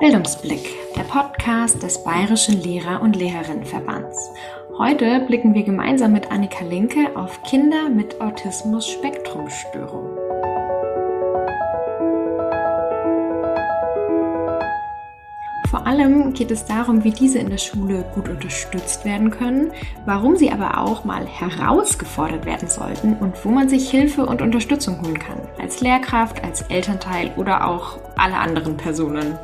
[0.00, 4.30] Bildungsblick, der Podcast des Bayerischen Lehrer- und Lehrerinnenverbands.
[4.78, 10.15] Heute blicken wir gemeinsam mit Annika Linke auf Kinder mit Autismus-Spektrumstörung.
[15.86, 19.70] Vor allem geht es darum, wie diese in der Schule gut unterstützt werden können,
[20.04, 25.00] warum sie aber auch mal herausgefordert werden sollten und wo man sich Hilfe und Unterstützung
[25.00, 29.38] holen kann, als Lehrkraft, als Elternteil oder auch alle anderen Personen.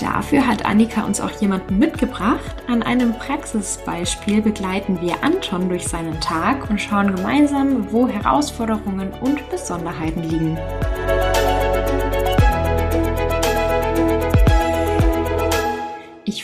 [0.00, 2.56] Dafür hat Annika uns auch jemanden mitgebracht.
[2.66, 9.48] An einem Praxisbeispiel begleiten wir Anton durch seinen Tag und schauen gemeinsam, wo Herausforderungen und
[9.48, 10.58] Besonderheiten liegen.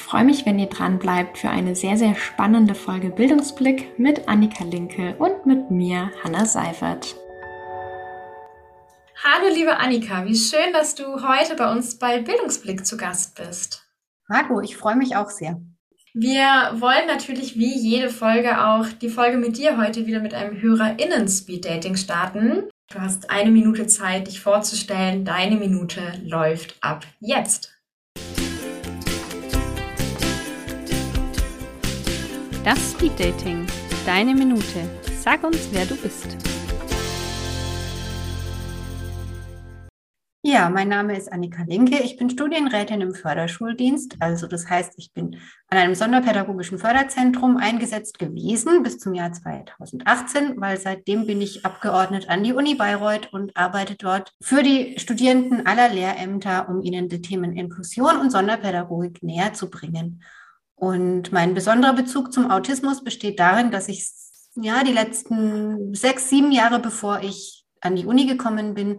[0.05, 4.65] Freue mich, wenn ihr dran bleibt für eine sehr, sehr spannende Folge Bildungsblick mit Annika
[4.65, 7.17] Linke und mit mir, Hanna Seifert.
[9.23, 13.83] Hallo, liebe Annika, wie schön, dass du heute bei uns bei Bildungsblick zu Gast bist.
[14.31, 15.61] Hallo, ich freue mich auch sehr.
[16.13, 20.61] Wir wollen natürlich wie jede Folge auch die Folge mit dir heute wieder mit einem
[20.61, 22.69] HörerInnen-Speed-Dating starten.
[22.93, 25.25] Du hast eine Minute Zeit, dich vorzustellen.
[25.25, 27.74] Deine Minute läuft ab jetzt.
[32.65, 33.67] Das Speed Dating.
[34.07, 34.89] Deine Minute.
[35.21, 36.35] Sag uns, wer du bist.
[40.43, 42.03] Ja, mein Name ist Annika Linke.
[42.03, 44.17] Ich bin Studienrätin im Förderschuldienst.
[44.21, 45.37] Also das heißt, ich bin
[45.69, 52.31] an einem sonderpädagogischen Förderzentrum eingesetzt gewesen bis zum Jahr 2018, weil seitdem bin ich abgeordnet
[52.31, 57.21] an die Uni Bayreuth und arbeite dort für die Studierenden aller Lehrämter, um ihnen die
[57.21, 60.23] Themen Inklusion und Sonderpädagogik näher zu bringen.
[60.85, 64.07] Und mein besonderer Bezug zum Autismus besteht darin, dass ich
[64.55, 68.99] ja die letzten sechs, sieben Jahre, bevor ich an die Uni gekommen bin,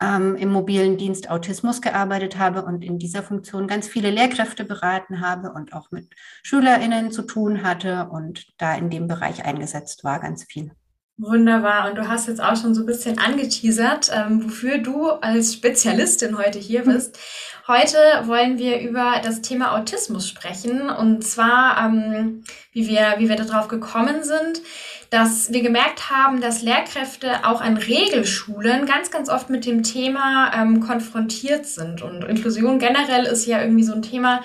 [0.00, 5.20] ähm, im mobilen Dienst Autismus gearbeitet habe und in dieser Funktion ganz viele Lehrkräfte beraten
[5.20, 10.20] habe und auch mit SchülerInnen zu tun hatte und da in dem Bereich eingesetzt war,
[10.20, 10.70] ganz viel.
[11.18, 11.88] Wunderbar.
[11.88, 16.36] Und du hast jetzt auch schon so ein bisschen angeteasert, ähm, wofür du als Spezialistin
[16.36, 16.92] heute hier hm.
[16.92, 17.18] bist.
[17.66, 23.36] Heute wollen wir über das Thema Autismus sprechen und zwar, ähm, wie wir, wie wir
[23.36, 24.60] darauf gekommen sind,
[25.08, 30.52] dass wir gemerkt haben, dass Lehrkräfte auch an Regelschulen ganz, ganz oft mit dem Thema
[30.54, 32.02] ähm, konfrontiert sind.
[32.02, 34.42] Und Inklusion generell ist ja irgendwie so ein Thema,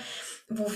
[0.48, 0.72] wo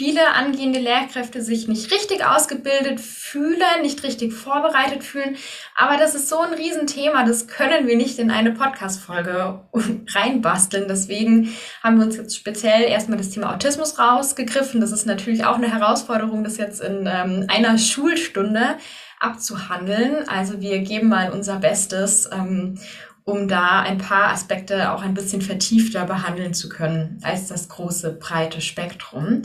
[0.00, 5.36] viele angehende Lehrkräfte sich nicht richtig ausgebildet fühlen, nicht richtig vorbereitet fühlen.
[5.76, 9.60] Aber das ist so ein Riesenthema, das können wir nicht in eine Podcast-Folge
[10.14, 10.88] reinbasteln.
[10.88, 14.80] Deswegen haben wir uns jetzt speziell erstmal das Thema Autismus rausgegriffen.
[14.80, 18.78] Das ist natürlich auch eine Herausforderung, das jetzt in ähm, einer Schulstunde
[19.18, 20.26] abzuhandeln.
[20.30, 22.78] Also wir geben mal unser Bestes, ähm,
[23.24, 28.14] um da ein paar Aspekte auch ein bisschen vertiefter behandeln zu können als das große,
[28.14, 29.42] breite Spektrum.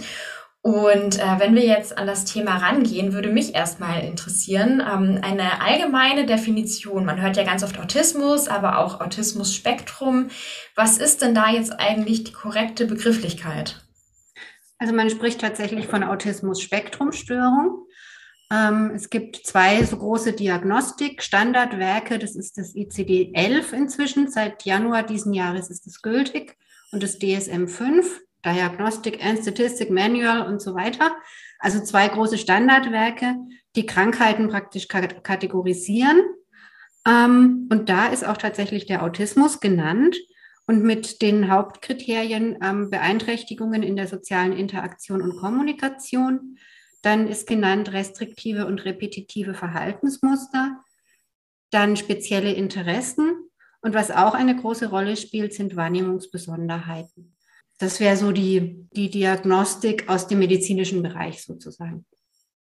[0.66, 5.62] Und äh, wenn wir jetzt an das Thema rangehen, würde mich erstmal interessieren, ähm, eine
[5.62, 7.06] allgemeine Definition.
[7.06, 10.30] Man hört ja ganz oft Autismus, aber auch Autismus-Spektrum.
[10.76, 13.80] Was ist denn da jetzt eigentlich die korrekte Begrifflichkeit?
[14.80, 17.86] Also man spricht tatsächlich von Autismus-Spektrum-Störung.
[18.52, 22.18] Ähm, es gibt zwei so große Diagnostik-Standardwerke.
[22.18, 24.32] Das ist das ICD-11 inzwischen.
[24.32, 26.58] Seit Januar diesen Jahres ist es gültig.
[26.92, 28.04] Und das DSM-5.
[28.46, 31.16] Diagnostic and Statistic Manual und so weiter.
[31.60, 33.36] Also zwei große Standardwerke,
[33.76, 36.22] die Krankheiten praktisch kategorisieren.
[37.08, 40.16] Ähm, und da ist auch tatsächlich der Autismus genannt
[40.68, 46.58] und mit den Hauptkriterien ähm, Beeinträchtigungen in der sozialen Interaktion und Kommunikation.
[47.02, 50.84] Dann ist genannt restriktive und repetitive Verhaltensmuster.
[51.70, 53.50] Dann spezielle Interessen.
[53.82, 57.35] Und was auch eine große Rolle spielt, sind Wahrnehmungsbesonderheiten.
[57.78, 62.06] Das wäre so die, die Diagnostik aus dem medizinischen Bereich sozusagen.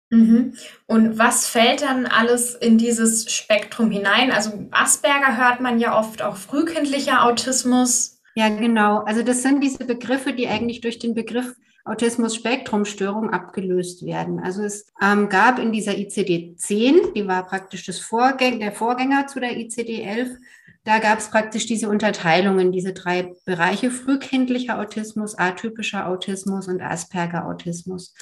[0.09, 0.55] Mhm.
[0.87, 4.31] Und was fällt dann alles in dieses Spektrum hinein?
[4.31, 8.21] Also Asperger hört man ja oft auch frühkindlicher Autismus.
[8.35, 8.99] Ja, genau.
[8.99, 14.39] Also das sind diese Begriffe, die eigentlich durch den Begriff Autismus-Spektrum-Störung abgelöst werden.
[14.39, 19.39] Also es ähm, gab in dieser ICD-10, die war praktisch das Vorgäng der Vorgänger zu
[19.39, 20.37] der ICD-11,
[20.83, 28.15] da gab es praktisch diese Unterteilungen, diese drei Bereiche, frühkindlicher Autismus, atypischer Autismus und Asperger-Autismus.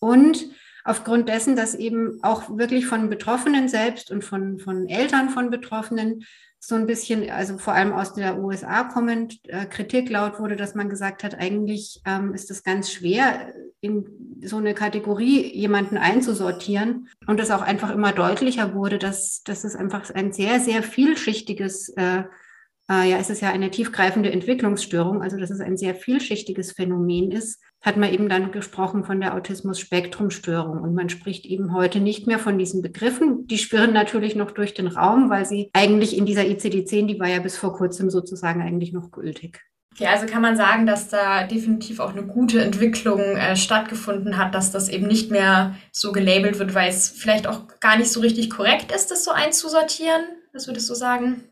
[0.00, 0.46] Und
[0.84, 6.24] aufgrund dessen, dass eben auch wirklich von Betroffenen selbst und von, von Eltern von Betroffenen
[6.58, 10.74] so ein bisschen, also vor allem aus der USA kommend, äh, Kritik laut wurde, dass
[10.74, 17.08] man gesagt hat, eigentlich ähm, ist es ganz schwer, in so eine Kategorie jemanden einzusortieren.
[17.26, 21.90] Und es auch einfach immer deutlicher wurde, dass, dass es einfach ein sehr, sehr vielschichtiges
[21.90, 22.22] äh,
[22.90, 27.30] äh, ja, es ist ja eine tiefgreifende Entwicklungsstörung, also dass es ein sehr vielschichtiges Phänomen
[27.30, 30.80] ist, hat man eben dann gesprochen von der Autismus-Spektrum-Störung.
[30.80, 33.46] Und man spricht eben heute nicht mehr von diesen Begriffen.
[33.46, 37.28] Die schwirren natürlich noch durch den Raum, weil sie eigentlich in dieser ICD-10, die war
[37.28, 39.60] ja bis vor kurzem sozusagen eigentlich noch gültig.
[39.98, 44.54] Ja, also kann man sagen, dass da definitiv auch eine gute Entwicklung äh, stattgefunden hat,
[44.54, 48.20] dass das eben nicht mehr so gelabelt wird, weil es vielleicht auch gar nicht so
[48.20, 50.22] richtig korrekt ist, das so einzusortieren.
[50.52, 51.44] Was würdest du sagen?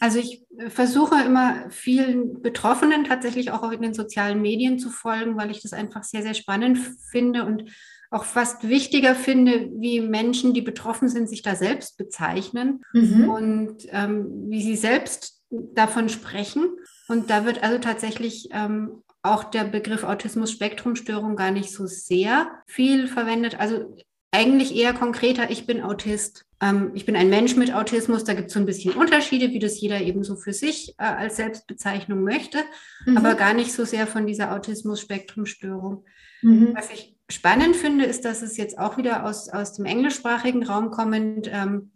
[0.00, 5.36] Also ich äh, versuche immer vielen Betroffenen tatsächlich auch in den sozialen Medien zu folgen,
[5.36, 6.78] weil ich das einfach sehr, sehr spannend
[7.10, 7.70] finde und
[8.10, 13.28] auch fast wichtiger finde, wie Menschen, die betroffen sind, sich da selbst bezeichnen mhm.
[13.28, 16.76] und ähm, wie sie selbst davon sprechen.
[17.10, 23.08] Und da wird also tatsächlich ähm, auch der Begriff Autismus-Spektrum-Störung gar nicht so sehr viel
[23.08, 23.58] verwendet.
[23.58, 23.96] Also
[24.30, 26.46] eigentlich eher konkreter, ich bin Autist.
[26.60, 28.22] Ähm, ich bin ein Mensch mit Autismus.
[28.22, 31.02] Da gibt es so ein bisschen Unterschiede, wie das jeder eben so für sich äh,
[31.02, 32.58] als Selbstbezeichnung möchte,
[33.04, 33.16] mhm.
[33.16, 36.04] aber gar nicht so sehr von dieser Autismus-Spektrum-Störung.
[36.42, 36.74] Mhm.
[36.76, 40.92] Was ich spannend finde, ist, dass es jetzt auch wieder aus, aus dem englischsprachigen Raum
[40.92, 41.90] kommend ähm,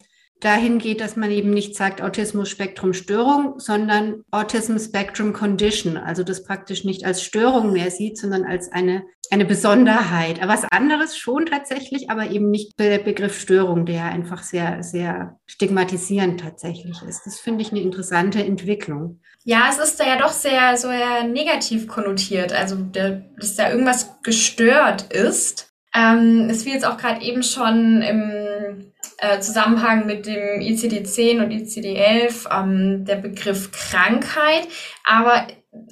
[0.44, 7.22] dahin geht, dass man eben nicht sagt Autismus-Spektrum-Störung, sondern Autism-Spectrum-Condition, also das praktisch nicht als
[7.22, 10.40] Störung mehr sieht, sondern als eine, eine Besonderheit.
[10.46, 16.40] Was anderes schon tatsächlich, aber eben nicht der Begriff Störung, der einfach sehr, sehr stigmatisierend
[16.40, 17.22] tatsächlich ist.
[17.24, 19.20] Das finde ich eine interessante Entwicklung.
[19.44, 25.12] Ja, es ist da ja doch sehr, sehr negativ konnotiert, also dass da irgendwas gestört
[25.12, 25.70] ist.
[25.94, 28.93] Ähm, es jetzt auch gerade eben schon im
[29.24, 34.68] äh, Zusammenhang mit dem ICD-10 und ICD-11 ähm, der Begriff Krankheit.
[35.04, 35.46] Aber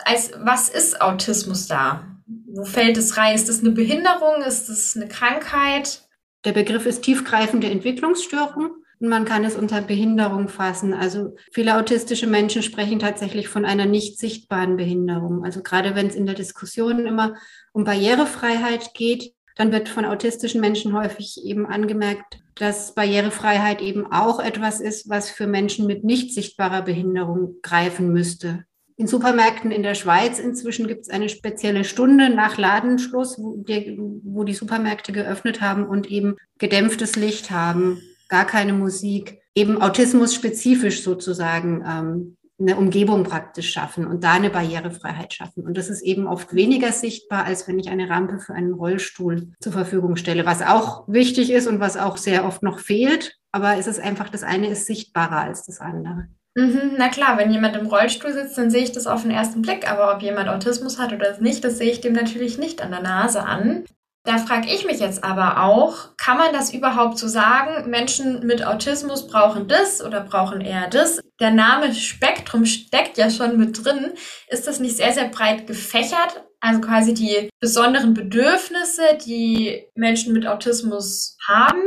[0.04, 2.06] als, was ist Autismus da?
[2.26, 3.34] Wo fällt es rein?
[3.34, 4.42] Ist das eine Behinderung?
[4.46, 6.02] Ist das eine Krankheit?
[6.44, 8.70] Der Begriff ist tiefgreifende Entwicklungsstörung.
[9.00, 10.94] Und man kann es unter Behinderung fassen.
[10.94, 15.44] Also viele autistische Menschen sprechen tatsächlich von einer nicht sichtbaren Behinderung.
[15.44, 17.34] Also gerade wenn es in der Diskussion immer
[17.72, 24.40] um Barrierefreiheit geht, dann wird von autistischen Menschen häufig eben angemerkt, dass Barrierefreiheit eben auch
[24.40, 28.64] etwas ist, was für Menschen mit nicht sichtbarer Behinderung greifen müsste.
[28.96, 33.98] In Supermärkten in der Schweiz inzwischen gibt es eine spezielle Stunde nach Ladenschluss, wo die,
[33.98, 40.34] wo die Supermärkte geöffnet haben und eben gedämpftes Licht haben, gar keine Musik, eben Autismus
[40.34, 45.64] spezifisch sozusagen ähm, eine Umgebung praktisch schaffen und da eine Barrierefreiheit schaffen.
[45.64, 49.52] Und das ist eben oft weniger sichtbar, als wenn ich eine Rampe für einen Rollstuhl
[49.60, 53.36] zur Verfügung stelle, was auch wichtig ist und was auch sehr oft noch fehlt.
[53.52, 56.28] Aber es ist einfach, das eine ist sichtbarer als das andere.
[56.54, 59.62] Mhm, na klar, wenn jemand im Rollstuhl sitzt, dann sehe ich das auf den ersten
[59.62, 59.90] Blick.
[59.90, 63.02] Aber ob jemand Autismus hat oder nicht, das sehe ich dem natürlich nicht an der
[63.02, 63.84] Nase an.
[64.24, 67.90] Da frage ich mich jetzt aber auch, kann man das überhaupt so sagen?
[67.90, 71.20] Menschen mit Autismus brauchen das oder brauchen eher das?
[71.40, 74.12] Der Name Spektrum steckt ja schon mit drin.
[74.46, 76.44] Ist das nicht sehr, sehr breit gefächert?
[76.60, 81.82] Also quasi die besonderen Bedürfnisse, die Menschen mit Autismus haben?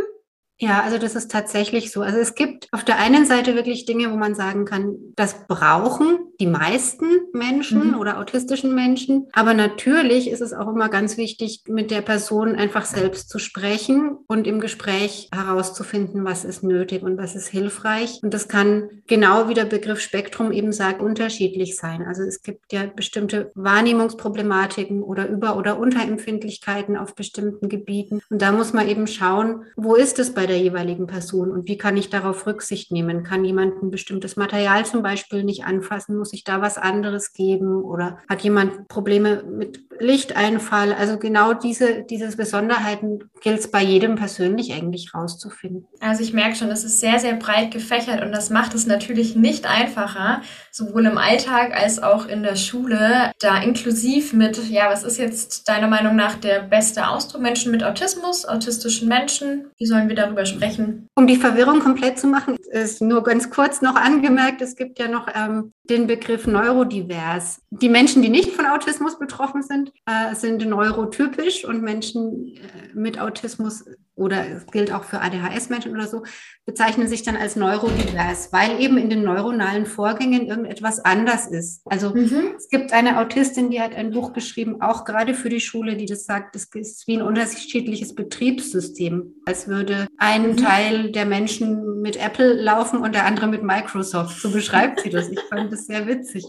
[0.58, 2.02] Ja, also das ist tatsächlich so.
[2.02, 6.20] Also es gibt auf der einen Seite wirklich Dinge, wo man sagen kann, das brauchen
[6.40, 8.00] die meisten Menschen mhm.
[8.00, 9.28] oder autistischen Menschen.
[9.34, 14.18] Aber natürlich ist es auch immer ganz wichtig, mit der Person einfach selbst zu sprechen
[14.28, 18.20] und im Gespräch herauszufinden, was ist nötig und was ist hilfreich.
[18.22, 22.04] Und das kann genau wie der Begriff Spektrum eben sagt, unterschiedlich sein.
[22.06, 28.22] Also es gibt ja bestimmte Wahrnehmungsproblematiken oder Über- oder Unterempfindlichkeiten auf bestimmten Gebieten.
[28.30, 31.68] Und da muss man eben schauen, wo ist es bei bei der jeweiligen Person und
[31.68, 33.24] wie kann ich darauf Rücksicht nehmen?
[33.24, 36.18] Kann jemand ein bestimmtes Material zum Beispiel nicht anfassen?
[36.18, 37.82] Muss ich da was anderes geben?
[37.84, 40.94] Oder hat jemand Probleme mit Lichteinfall?
[40.94, 45.88] Also genau diese, diese Besonderheiten gilt es bei jedem persönlich eigentlich rauszufinden.
[46.00, 49.36] Also ich merke schon, es ist sehr, sehr breit gefächert und das macht es natürlich
[49.36, 55.04] nicht einfacher, sowohl im Alltag als auch in der Schule, da inklusiv mit, ja, was
[55.04, 57.42] ist jetzt deiner Meinung nach der beste Ausdruck?
[57.42, 61.08] Menschen mit Autismus, autistischen Menschen, wie sollen wir darüber darüber sprechen.
[61.16, 65.08] Um die Verwirrung komplett zu machen, ist nur ganz kurz noch angemerkt, es gibt ja
[65.08, 67.62] noch ähm, den Begriff neurodivers.
[67.70, 72.60] Die Menschen, die nicht von Autismus betroffen sind, äh, sind neurotypisch und Menschen äh,
[72.94, 76.24] mit Autismus oder es gilt auch für ADHS-Menschen oder so,
[76.66, 81.82] bezeichnen sich dann als neurodivers, weil eben in den neuronalen Vorgängen irgendetwas anders ist.
[81.86, 82.54] Also mhm.
[82.58, 86.06] es gibt eine Autistin, die hat ein Buch geschrieben, auch gerade für die Schule, die
[86.06, 90.58] das sagt, es ist wie ein unterschiedliches Betriebssystem, als würde ein mhm.
[90.58, 94.40] Teil der Menschen mit Apple laufen und der andere mit Microsoft.
[94.40, 95.30] So beschreibt sie das.
[95.30, 96.46] Ich fand das sehr witzig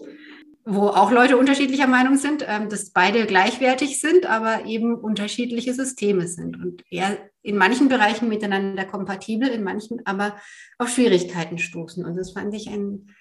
[0.68, 6.26] wo auch Leute unterschiedlicher Meinung sind, ähm, dass beide gleichwertig sind, aber eben unterschiedliche Systeme
[6.26, 10.37] sind und eher in manchen Bereichen miteinander kompatibel, in manchen aber
[10.78, 12.04] auf Schwierigkeiten stoßen.
[12.04, 13.14] Und das fand ich ein,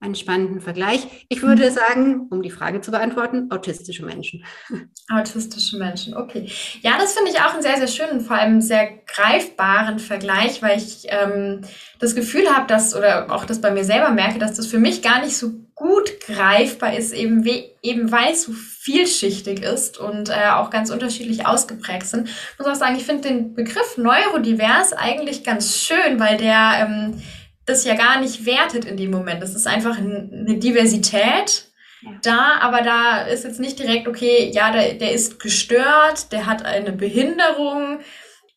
[0.00, 1.26] einen spannenden Vergleich.
[1.28, 1.74] Ich würde mhm.
[1.74, 4.44] sagen, um die Frage zu beantworten, autistische Menschen.
[5.12, 6.50] Autistische Menschen, okay.
[6.80, 10.76] Ja, das finde ich auch einen sehr, sehr schönen, vor allem sehr greifbaren Vergleich, weil
[10.76, 11.60] ich ähm,
[12.00, 15.02] das Gefühl habe, dass, oder auch das bei mir selber merke, dass das für mich
[15.02, 20.28] gar nicht so gut greifbar ist, eben, we eben weil es so vielschichtig ist und
[20.28, 22.28] äh, auch ganz unterschiedlich ausgeprägt sind.
[22.28, 27.22] Ich muss auch sagen, ich finde den Begriff neurodivers eigentlich ganz schön, weil der ähm,
[27.64, 29.42] das ja gar nicht wertet in dem Moment.
[29.42, 31.70] Das ist einfach eine Diversität
[32.02, 32.10] ja.
[32.24, 36.62] da, aber da ist jetzt nicht direkt, okay, ja, der, der ist gestört, der hat
[36.62, 38.00] eine Behinderung.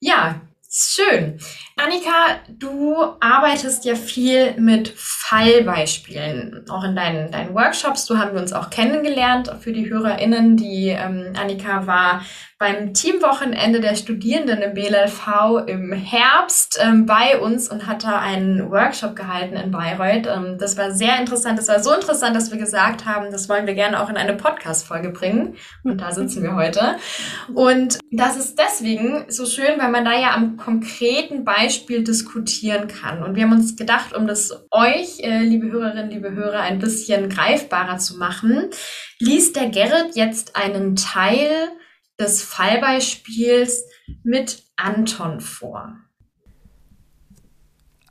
[0.02, 0.42] Ja,
[0.76, 1.40] Schön.
[1.76, 8.06] Annika, du arbeitest ja viel mit Fallbeispielen, auch in deinen, deinen Workshops.
[8.06, 9.52] Du haben wir uns auch kennengelernt.
[9.60, 12.22] Für die HörerInnen, die ähm, Annika war
[12.60, 18.70] beim Teamwochenende der Studierenden im BLLV im Herbst ähm, bei uns und hat da einen
[18.70, 20.28] Workshop gehalten in Bayreuth.
[20.28, 21.58] Ähm, das war sehr interessant.
[21.58, 24.36] Das war so interessant, dass wir gesagt haben, das wollen wir gerne auch in eine
[24.36, 25.56] Podcast-Folge bringen.
[25.84, 26.98] Und da sitzen wir heute.
[27.56, 33.24] Und das ist deswegen so schön, weil man da ja am konkreten Beispiel diskutieren kann.
[33.24, 37.30] Und wir haben uns gedacht, um das euch, äh, liebe Hörerinnen, liebe Hörer, ein bisschen
[37.30, 38.70] greifbarer zu machen,
[39.20, 41.70] liest der Gerrit jetzt einen Teil
[42.20, 43.86] des Fallbeispiels
[44.24, 45.96] mit Anton vor.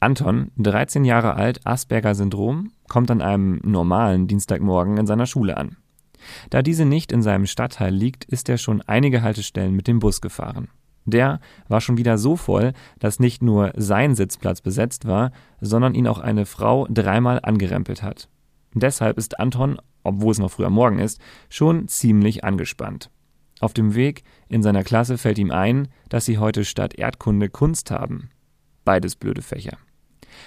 [0.00, 5.76] Anton, 13 Jahre alt, Asperger-Syndrom, kommt an einem normalen Dienstagmorgen in seiner Schule an.
[6.50, 10.20] Da diese nicht in seinem Stadtteil liegt, ist er schon einige Haltestellen mit dem Bus
[10.20, 10.68] gefahren.
[11.04, 16.06] Der war schon wieder so voll, dass nicht nur sein Sitzplatz besetzt war, sondern ihn
[16.06, 18.28] auch eine Frau dreimal angerempelt hat.
[18.74, 23.10] Deshalb ist Anton, obwohl es noch früher Morgen ist, schon ziemlich angespannt.
[23.60, 27.90] Auf dem Weg in seiner Klasse fällt ihm ein, dass sie heute statt Erdkunde Kunst
[27.90, 28.30] haben.
[28.84, 29.78] Beides blöde Fächer.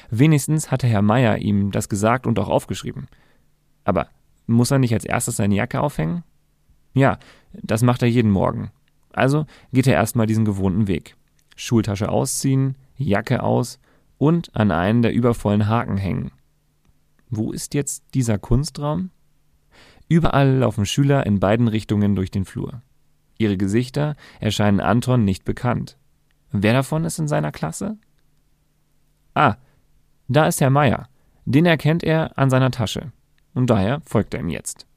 [0.10, 3.08] Wenigstens hatte Herr Meier ihm das gesagt und auch aufgeschrieben.
[3.84, 4.10] Aber
[4.48, 6.24] muss er nicht als erstes seine Jacke aufhängen?
[6.94, 7.18] Ja,
[7.54, 8.72] das macht er jeden Morgen.
[9.16, 11.16] Also geht er erstmal diesen gewohnten Weg.
[11.56, 13.80] Schultasche ausziehen, Jacke aus
[14.18, 16.32] und an einen der übervollen Haken hängen.
[17.30, 19.10] Wo ist jetzt dieser Kunstraum?
[20.10, 22.82] Überall laufen Schüler in beiden Richtungen durch den Flur.
[23.38, 25.98] Ihre Gesichter erscheinen Anton nicht bekannt.
[26.52, 27.98] Wer davon ist in seiner Klasse?
[29.34, 29.56] Ah,
[30.28, 31.08] da ist Herr Meier.
[31.46, 33.12] Den erkennt er an seiner Tasche.
[33.54, 34.88] Und daher folgt er ihm jetzt.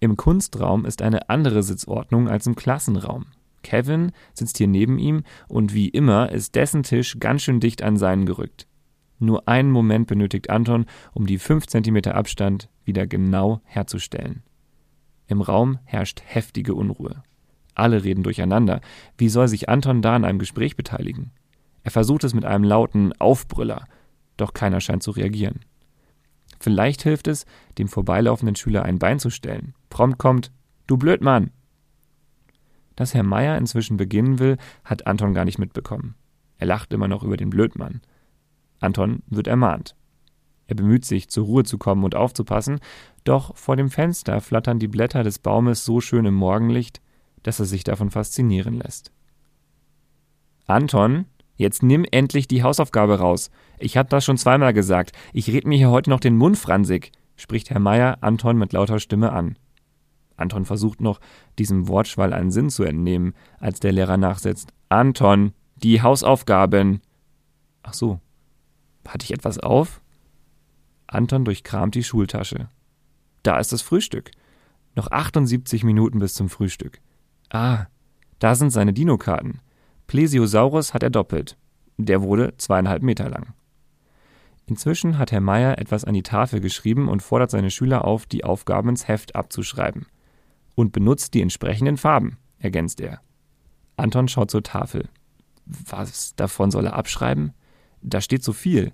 [0.00, 3.26] Im Kunstraum ist eine andere Sitzordnung als im Klassenraum.
[3.62, 7.96] Kevin sitzt hier neben ihm und wie immer ist dessen Tisch ganz schön dicht an
[7.96, 8.66] seinen gerückt.
[9.18, 14.42] Nur einen Moment benötigt Anton, um die 5 cm Abstand wieder genau herzustellen.
[15.26, 17.22] Im Raum herrscht heftige Unruhe.
[17.74, 18.80] Alle reden durcheinander.
[19.16, 21.32] Wie soll sich Anton da an einem Gespräch beteiligen?
[21.82, 23.86] Er versucht es mit einem lauten Aufbrüller,
[24.36, 25.60] doch keiner scheint zu reagieren.
[26.60, 27.46] Vielleicht hilft es,
[27.78, 29.74] dem vorbeilaufenden Schüler ein Bein zu stellen.
[29.90, 30.52] Prompt kommt:
[30.86, 31.50] Du Blödmann!
[32.96, 36.16] Dass Herr Meier inzwischen beginnen will, hat Anton gar nicht mitbekommen.
[36.56, 38.00] Er lacht immer noch über den Blödmann.
[38.80, 39.94] Anton wird ermahnt.
[40.66, 42.80] Er bemüht sich, zur Ruhe zu kommen und aufzupassen,
[43.24, 47.00] doch vor dem Fenster flattern die Blätter des Baumes so schön im Morgenlicht,
[47.42, 49.12] dass er sich davon faszinieren lässt.
[50.66, 51.24] Anton,
[51.58, 53.50] jetzt nimm endlich die Hausaufgabe raus.
[53.78, 55.12] Ich hab das schon zweimal gesagt.
[55.34, 58.98] Ich red mir hier heute noch den Mund fransig, spricht Herr Meier Anton mit lauter
[58.98, 59.58] Stimme an.
[60.36, 61.20] Anton versucht noch,
[61.58, 64.72] diesem Wortschwall einen Sinn zu entnehmen, als der Lehrer nachsetzt.
[64.88, 67.00] Anton, die Hausaufgaben.
[67.82, 68.20] Ach so.
[69.06, 70.00] Hatte ich etwas auf?
[71.06, 72.68] Anton durchkramt die Schultasche.
[73.42, 74.30] Da ist das Frühstück.
[74.94, 77.00] Noch 78 Minuten bis zum Frühstück.
[77.50, 77.86] Ah,
[78.38, 79.60] da sind seine Dino-Karten.
[80.08, 81.56] Plesiosaurus hat er doppelt.
[81.98, 83.52] Der wurde zweieinhalb Meter lang.
[84.66, 88.42] Inzwischen hat Herr Meier etwas an die Tafel geschrieben und fordert seine Schüler auf, die
[88.42, 90.06] Aufgaben ins Heft abzuschreiben.
[90.74, 93.20] Und benutzt die entsprechenden Farben, ergänzt er.
[93.96, 95.08] Anton schaut zur Tafel.
[95.66, 97.52] Was davon soll er abschreiben?
[98.00, 98.92] Da steht so viel.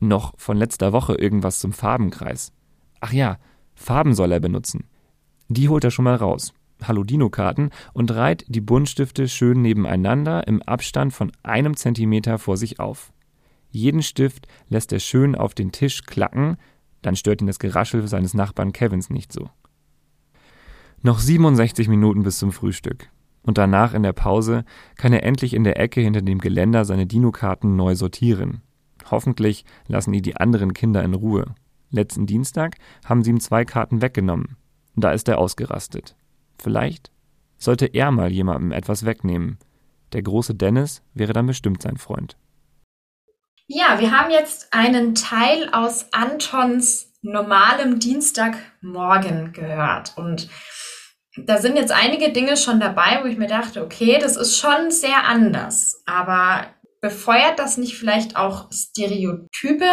[0.00, 2.52] Noch von letzter Woche irgendwas zum Farbenkreis.
[3.00, 3.38] Ach ja,
[3.74, 4.84] Farben soll er benutzen.
[5.48, 6.52] Die holt er schon mal raus.
[6.82, 13.12] Halodino-Karten und reiht die Buntstifte schön nebeneinander im Abstand von einem Zentimeter vor sich auf.
[13.70, 16.56] Jeden Stift lässt er schön auf den Tisch klacken,
[17.02, 19.50] dann stört ihn das Geraschel seines Nachbarn Kevins nicht so.
[21.02, 23.10] Noch 67 Minuten bis zum Frühstück.
[23.42, 24.64] Und danach in der Pause
[24.96, 28.62] kann er endlich in der Ecke hinter dem Geländer seine Dino-Karten neu sortieren.
[29.10, 31.54] Hoffentlich lassen ihn die anderen Kinder in Ruhe.
[31.90, 34.56] Letzten Dienstag haben sie ihm zwei Karten weggenommen.
[34.96, 36.16] Da ist er ausgerastet.
[36.62, 37.10] Vielleicht
[37.58, 39.58] sollte er mal jemandem etwas wegnehmen.
[40.12, 42.36] Der große Dennis wäre dann bestimmt sein Freund.
[43.66, 50.50] Ja, wir haben jetzt einen Teil aus Antons normalem Dienstagmorgen gehört und
[51.36, 54.90] da sind jetzt einige Dinge schon dabei, wo ich mir dachte, okay, das ist schon
[54.90, 56.66] sehr anders, aber
[57.00, 59.84] befeuert das nicht vielleicht auch Stereotype?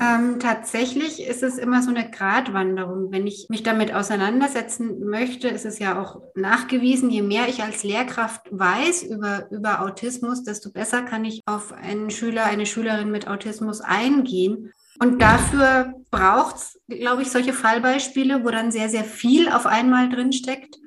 [0.00, 3.12] Ähm, tatsächlich ist es immer so eine Gratwanderung.
[3.12, 7.84] Wenn ich mich damit auseinandersetzen möchte, ist es ja auch nachgewiesen, je mehr ich als
[7.84, 13.28] Lehrkraft weiß über, über Autismus, desto besser kann ich auf einen Schüler, eine Schülerin mit
[13.28, 14.72] Autismus eingehen.
[15.00, 20.08] Und dafür braucht es, glaube ich, solche Fallbeispiele, wo dann sehr, sehr viel auf einmal
[20.08, 20.78] drinsteckt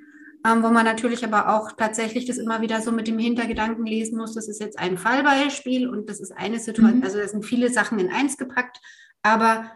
[0.48, 4.18] ähm, wo man natürlich aber auch tatsächlich das immer wieder so mit dem Hintergedanken lesen
[4.18, 7.04] muss, das ist jetzt ein Fallbeispiel und das ist eine Situation, mhm.
[7.04, 8.80] also da sind viele Sachen in eins gepackt,
[9.24, 9.72] aber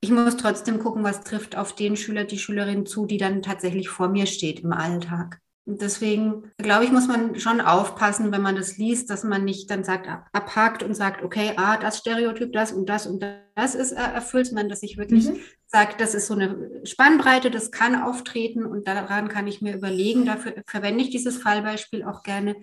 [0.00, 3.88] ich muss trotzdem gucken, was trifft auf den Schüler, die Schülerin zu, die dann tatsächlich
[3.88, 5.40] vor mir steht im Alltag.
[5.66, 9.70] Und deswegen, glaube ich, muss man schon aufpassen, wenn man das liest, dass man nicht
[9.70, 13.24] dann sagt, abhakt und sagt, okay, ah, das Stereotyp, das und das und
[13.54, 15.40] das ist erfüllt, sondern dass ich wirklich mhm.
[15.70, 20.26] Sage, das ist so eine Spannbreite, das kann auftreten und daran kann ich mir überlegen,
[20.26, 22.56] dafür verwende ich dieses Fallbeispiel auch gerne,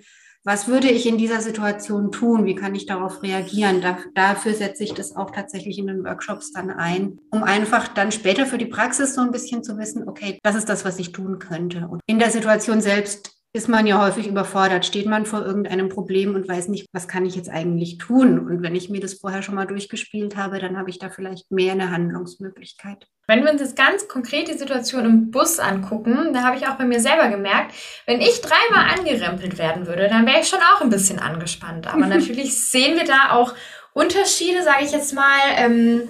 [0.43, 2.45] was würde ich in dieser Situation tun?
[2.45, 3.81] Wie kann ich darauf reagieren?
[3.81, 8.13] Da, dafür setze ich das auch tatsächlich in den Workshops dann ein, um einfach dann
[8.13, 11.11] später für die Praxis so ein bisschen zu wissen, okay, das ist das, was ich
[11.11, 11.89] tun könnte.
[11.89, 16.35] Und in der Situation selbst ist man ja häufig überfordert, steht man vor irgendeinem Problem
[16.35, 18.39] und weiß nicht, was kann ich jetzt eigentlich tun.
[18.39, 21.51] Und wenn ich mir das vorher schon mal durchgespielt habe, dann habe ich da vielleicht
[21.51, 23.07] mehr eine Handlungsmöglichkeit.
[23.27, 26.75] Wenn wir uns jetzt ganz konkret die Situation im Bus angucken, da habe ich auch
[26.75, 27.73] bei mir selber gemerkt,
[28.05, 31.87] wenn ich dreimal angerempelt werden würde, dann wäre ich schon auch ein bisschen angespannt.
[31.87, 33.53] Aber natürlich sehen wir da auch
[33.93, 35.39] Unterschiede, sage ich jetzt mal.
[35.57, 36.03] Ähm,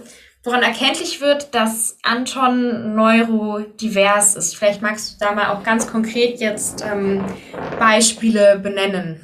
[0.47, 4.55] woran erkenntlich wird, dass Anton neurodivers ist.
[4.55, 7.25] Vielleicht magst du da mal auch ganz konkret jetzt ähm,
[7.77, 9.19] Beispiele benennen.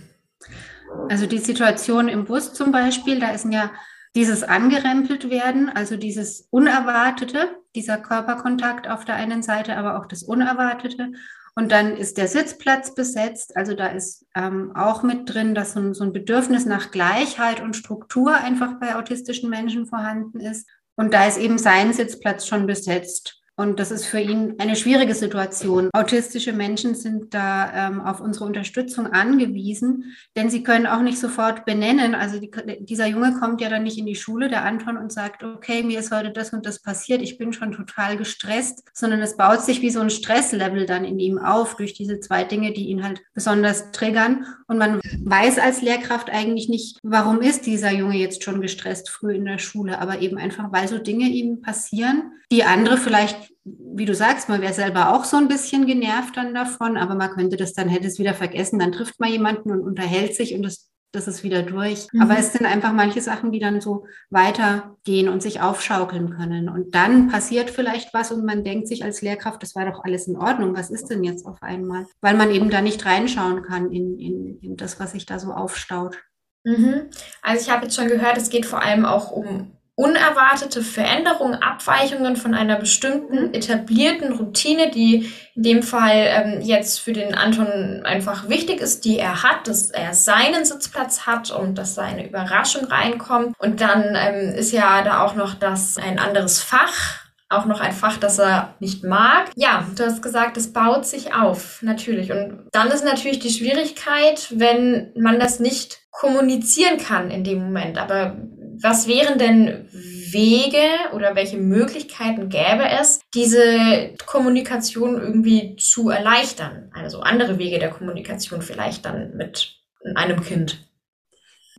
[1.08, 3.72] Also die Situation im Bus zum Beispiel, da ist ja
[4.18, 10.24] dieses angerempelt werden, also dieses Unerwartete, dieser Körperkontakt auf der einen Seite, aber auch das
[10.24, 11.14] Unerwartete.
[11.56, 13.56] Und dann ist der Sitzplatz besetzt.
[13.56, 17.62] Also da ist ähm, auch mit drin, dass so ein, so ein Bedürfnis nach Gleichheit
[17.62, 20.68] und Struktur einfach bei autistischen Menschen vorhanden ist.
[20.96, 23.43] Und da ist eben sein Sitzplatz schon besetzt.
[23.56, 25.90] Und das ist für ihn eine schwierige Situation.
[25.94, 31.64] Autistische Menschen sind da ähm, auf unsere Unterstützung angewiesen, denn sie können auch nicht sofort
[31.64, 32.16] benennen.
[32.16, 35.44] Also die, dieser Junge kommt ja dann nicht in die Schule, der Anton, und sagt,
[35.44, 39.38] okay, mir ist heute das und das passiert, ich bin schon total gestresst, sondern es
[39.38, 42.88] baut sich wie so ein Stresslevel dann in ihm auf durch diese zwei Dinge, die
[42.88, 44.48] ihn halt besonders triggern.
[44.68, 49.36] Und man weiß als Lehrkraft eigentlich nicht, warum ist dieser Junge jetzt schon gestresst früh
[49.36, 54.06] in der Schule, aber eben einfach, weil so Dinge ihm passieren, die andere vielleicht wie
[54.06, 57.56] du sagst, man wäre selber auch so ein bisschen genervt dann davon, aber man könnte
[57.56, 60.90] das dann, hätte es wieder vergessen, dann trifft man jemanden und unterhält sich und das,
[61.14, 62.08] das ist wieder durch.
[62.12, 62.24] Mhm.
[62.24, 66.68] Aber es sind einfach manche Sachen, die dann so weitergehen und sich aufschaukeln können.
[66.68, 70.28] Und dann passiert vielleicht was und man denkt sich als Lehrkraft, das war doch alles
[70.28, 70.76] in Ordnung.
[70.76, 72.06] Was ist denn jetzt auf einmal?
[72.20, 75.54] Weil man eben da nicht reinschauen kann in, in, in das, was sich da so
[75.54, 76.18] aufstaut.
[76.66, 77.10] Mhm.
[77.42, 82.36] Also ich habe jetzt schon gehört, es geht vor allem auch um unerwartete Veränderungen, Abweichungen
[82.36, 88.50] von einer bestimmten etablierten Routine, die in dem Fall ähm, jetzt für den Anton einfach
[88.50, 92.86] wichtig ist, die er hat, dass er seinen Sitzplatz hat und dass da eine Überraschung
[92.86, 93.56] reinkommt.
[93.60, 97.92] Und dann ähm, ist ja da auch noch das ein anderes Fach, auch noch ein
[97.92, 99.52] Fach, das er nicht mag.
[99.56, 102.32] Ja, du hast gesagt, es baut sich auf, natürlich.
[102.32, 107.98] Und dann ist natürlich die Schwierigkeit, wenn man das nicht kommunizieren kann in dem Moment.
[107.98, 108.38] Aber
[108.84, 116.92] was wären denn Wege oder welche Möglichkeiten gäbe es, diese Kommunikation irgendwie zu erleichtern?
[116.94, 119.78] Also andere Wege der Kommunikation vielleicht dann mit
[120.16, 120.86] einem Kind.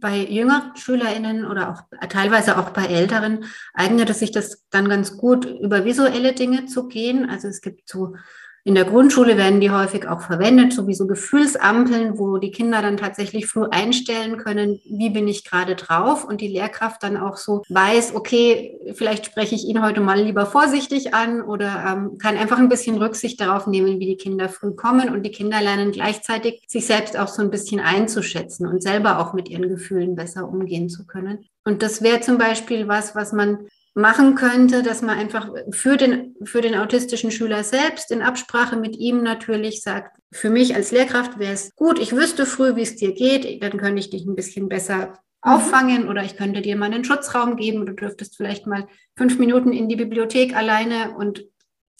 [0.01, 5.17] Bei jüngeren SchülerInnen oder auch teilweise auch bei älteren eignet es sich das dann ganz
[5.19, 7.29] gut, über visuelle Dinge zu gehen.
[7.29, 8.15] Also es gibt so
[8.67, 13.47] in der Grundschule werden die häufig auch verwendet, sowieso Gefühlsampeln, wo die Kinder dann tatsächlich
[13.47, 18.15] früh einstellen können, wie bin ich gerade drauf und die Lehrkraft dann auch so weiß,
[18.15, 22.71] okay, vielleicht spreche ich ihn heute mal lieber vorsichtig an oder ähm, kann einfach ein
[22.71, 26.87] bisschen Rücksicht darauf nehmen, wie die Kinder früh kommen und die Kinder lernen gleichzeitig sich
[26.87, 31.07] selbst auch so ein bisschen einzuschätzen und selber auch mit ihren Gefühlen besser umgehen zu
[31.07, 31.45] können.
[31.67, 36.35] Und das wäre zum Beispiel was, was man machen könnte, dass man einfach für den,
[36.45, 41.39] für den autistischen Schüler selbst in Absprache mit ihm natürlich sagt, für mich als Lehrkraft
[41.39, 44.35] wäre es gut, ich wüsste früh, wie es dir geht, dann könnte ich dich ein
[44.35, 45.13] bisschen besser mhm.
[45.43, 47.87] auffangen oder ich könnte dir mal einen Schutzraum geben.
[47.87, 51.45] Du dürftest vielleicht mal fünf Minuten in die Bibliothek alleine und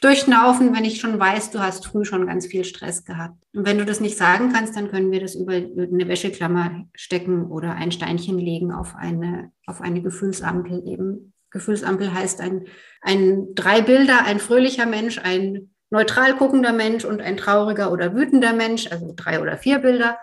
[0.01, 3.37] durchschnaufen, wenn ich schon weiß, du hast früh schon ganz viel Stress gehabt.
[3.55, 7.47] Und wenn du das nicht sagen kannst, dann können wir das über eine Wäscheklammer stecken
[7.47, 11.34] oder ein Steinchen legen auf eine, auf eine Gefühlsampel eben.
[11.55, 12.67] Gefühlsampel heißt ein,
[13.01, 18.53] ein drei Bilder, ein fröhlicher Mensch, ein neutral guckender Mensch und ein trauriger oder wütender
[18.53, 20.19] Mensch, also drei oder vier Bilder.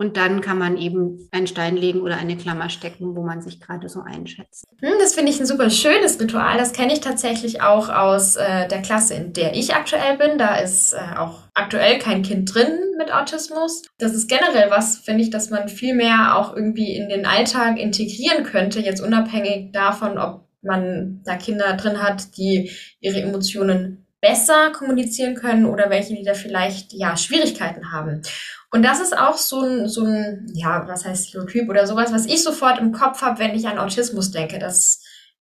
[0.00, 3.60] Und dann kann man eben einen Stein legen oder eine Klammer stecken, wo man sich
[3.60, 4.64] gerade so einschätzt.
[4.80, 6.56] Hm, das finde ich ein super schönes Ritual.
[6.56, 10.38] Das kenne ich tatsächlich auch aus äh, der Klasse, in der ich aktuell bin.
[10.38, 13.82] Da ist äh, auch aktuell kein Kind drin mit Autismus.
[13.98, 17.76] Das ist generell was, finde ich, dass man viel mehr auch irgendwie in den Alltag
[17.76, 24.72] integrieren könnte, jetzt unabhängig davon, ob man da Kinder drin hat, die ihre Emotionen besser
[24.72, 28.22] kommunizieren können oder welche, die da vielleicht ja Schwierigkeiten haben.
[28.70, 32.26] Und das ist auch so ein, so ein, ja, was heißt Stereotyp oder sowas, was
[32.26, 35.02] ich sofort im Kopf habe, wenn ich an Autismus denke, dass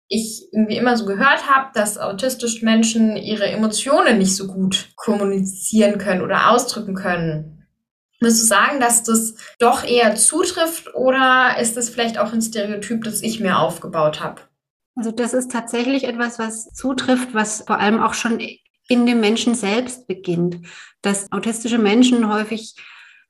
[0.08, 5.98] ich irgendwie immer so gehört habe, dass autistische Menschen ihre Emotionen nicht so gut kommunizieren
[5.98, 7.66] können oder ausdrücken können.
[8.20, 13.04] Würdest du sagen, dass das doch eher zutrifft oder ist das vielleicht auch ein Stereotyp,
[13.04, 14.42] das ich mir aufgebaut habe?
[14.94, 18.40] Also das ist tatsächlich etwas, was zutrifft, was vor allem auch schon
[18.88, 20.66] in dem Menschen selbst beginnt,
[21.00, 22.74] dass autistische Menschen häufig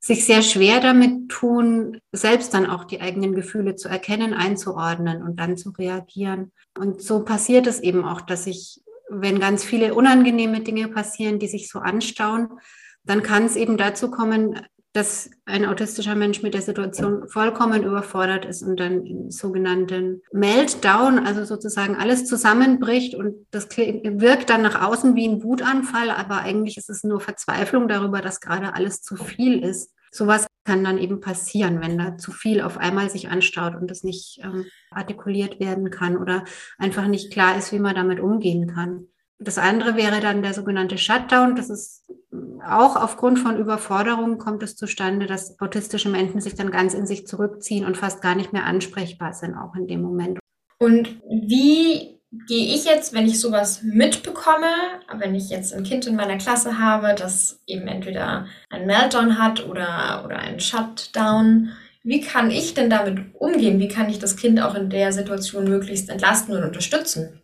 [0.00, 5.38] sich sehr schwer damit tun, selbst dann auch die eigenen Gefühle zu erkennen, einzuordnen und
[5.38, 6.50] dann zu reagieren.
[6.76, 11.46] Und so passiert es eben auch, dass ich, wenn ganz viele unangenehme Dinge passieren, die
[11.46, 12.48] sich so anstauen,
[13.04, 14.60] dann kann es eben dazu kommen,
[14.92, 21.18] dass ein autistischer Mensch mit der Situation vollkommen überfordert ist und dann im sogenannten Meltdown,
[21.18, 26.76] also sozusagen alles zusammenbricht und das wirkt dann nach außen wie ein Wutanfall, aber eigentlich
[26.76, 29.94] ist es nur Verzweiflung darüber, dass gerade alles zu viel ist.
[30.10, 34.04] Sowas kann dann eben passieren, wenn da zu viel auf einmal sich anstaut und das
[34.04, 36.44] nicht ähm, artikuliert werden kann oder
[36.76, 39.08] einfach nicht klar ist, wie man damit umgehen kann.
[39.44, 41.56] Das andere wäre dann der sogenannte Shutdown.
[41.56, 42.04] Das ist
[42.66, 47.26] auch aufgrund von Überforderung kommt es zustande, dass autistische Menschen sich dann ganz in sich
[47.26, 50.38] zurückziehen und fast gar nicht mehr ansprechbar sind, auch in dem Moment.
[50.78, 54.72] Und wie gehe ich jetzt, wenn ich sowas mitbekomme,
[55.18, 59.68] wenn ich jetzt ein Kind in meiner Klasse habe, das eben entweder einen Meltdown hat
[59.68, 61.72] oder, oder einen Shutdown,
[62.04, 63.78] wie kann ich denn damit umgehen?
[63.78, 67.41] Wie kann ich das Kind auch in der Situation möglichst entlasten und unterstützen?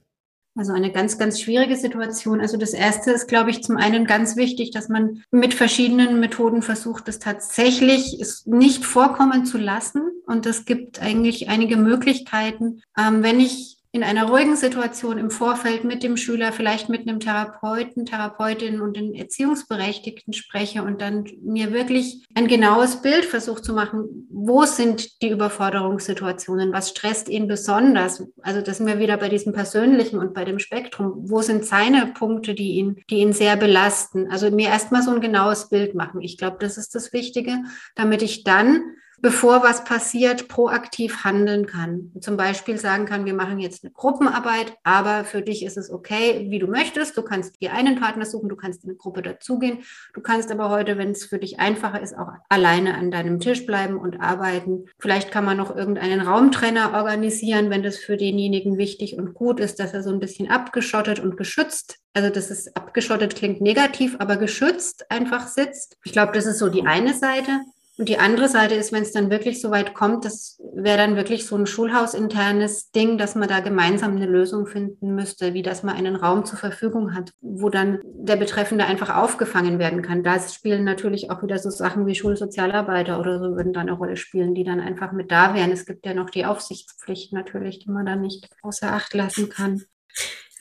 [0.58, 2.40] Also eine ganz, ganz schwierige Situation.
[2.40, 6.62] Also das Erste ist, glaube ich, zum einen ganz wichtig, dass man mit verschiedenen Methoden
[6.62, 10.02] versucht, es tatsächlich nicht vorkommen zu lassen.
[10.26, 12.82] Und es gibt eigentlich einige Möglichkeiten.
[12.98, 17.20] Ähm, wenn ich in einer ruhigen Situation im Vorfeld mit dem Schüler, vielleicht mit einem
[17.20, 23.72] Therapeuten, Therapeutin und den Erziehungsberechtigten spreche und dann mir wirklich ein genaues Bild versuche zu
[23.72, 28.22] machen, wo sind die Überforderungssituationen, was stresst ihn besonders?
[28.42, 31.14] Also das sind wir wieder bei diesem Persönlichen und bei dem Spektrum.
[31.30, 34.30] Wo sind seine Punkte, die ihn, die ihn sehr belasten?
[34.30, 36.20] Also mir erstmal so ein genaues Bild machen.
[36.20, 37.56] Ich glaube, das ist das Wichtige,
[37.94, 38.82] damit ich dann
[39.20, 42.12] bevor was passiert, proaktiv handeln kann.
[42.20, 46.46] Zum Beispiel sagen kann, wir machen jetzt eine Gruppenarbeit, aber für dich ist es okay,
[46.50, 47.16] wie du möchtest.
[47.16, 49.78] Du kannst dir einen Partner suchen, du kannst in eine Gruppe dazugehen.
[50.14, 53.66] Du kannst aber heute, wenn es für dich einfacher ist, auch alleine an deinem Tisch
[53.66, 54.86] bleiben und arbeiten.
[54.98, 59.80] Vielleicht kann man noch irgendeinen Raumtrenner organisieren, wenn das für denjenigen wichtig und gut ist,
[59.80, 64.38] dass er so ein bisschen abgeschottet und geschützt also das ist abgeschottet, klingt negativ, aber
[64.38, 65.98] geschützt einfach sitzt.
[66.04, 67.60] Ich glaube, das ist so die eine Seite.
[67.98, 71.16] Und die andere Seite ist, wenn es dann wirklich so weit kommt, das wäre dann
[71.16, 75.82] wirklich so ein schulhausinternes Ding, dass man da gemeinsam eine Lösung finden müsste, wie dass
[75.82, 80.22] man einen Raum zur Verfügung hat, wo dann der Betreffende einfach aufgefangen werden kann.
[80.22, 84.16] Da spielen natürlich auch wieder so Sachen wie Schulsozialarbeiter oder so würden da eine Rolle
[84.16, 85.72] spielen, die dann einfach mit da wären.
[85.72, 89.82] Es gibt ja noch die Aufsichtspflicht natürlich, die man da nicht außer Acht lassen kann.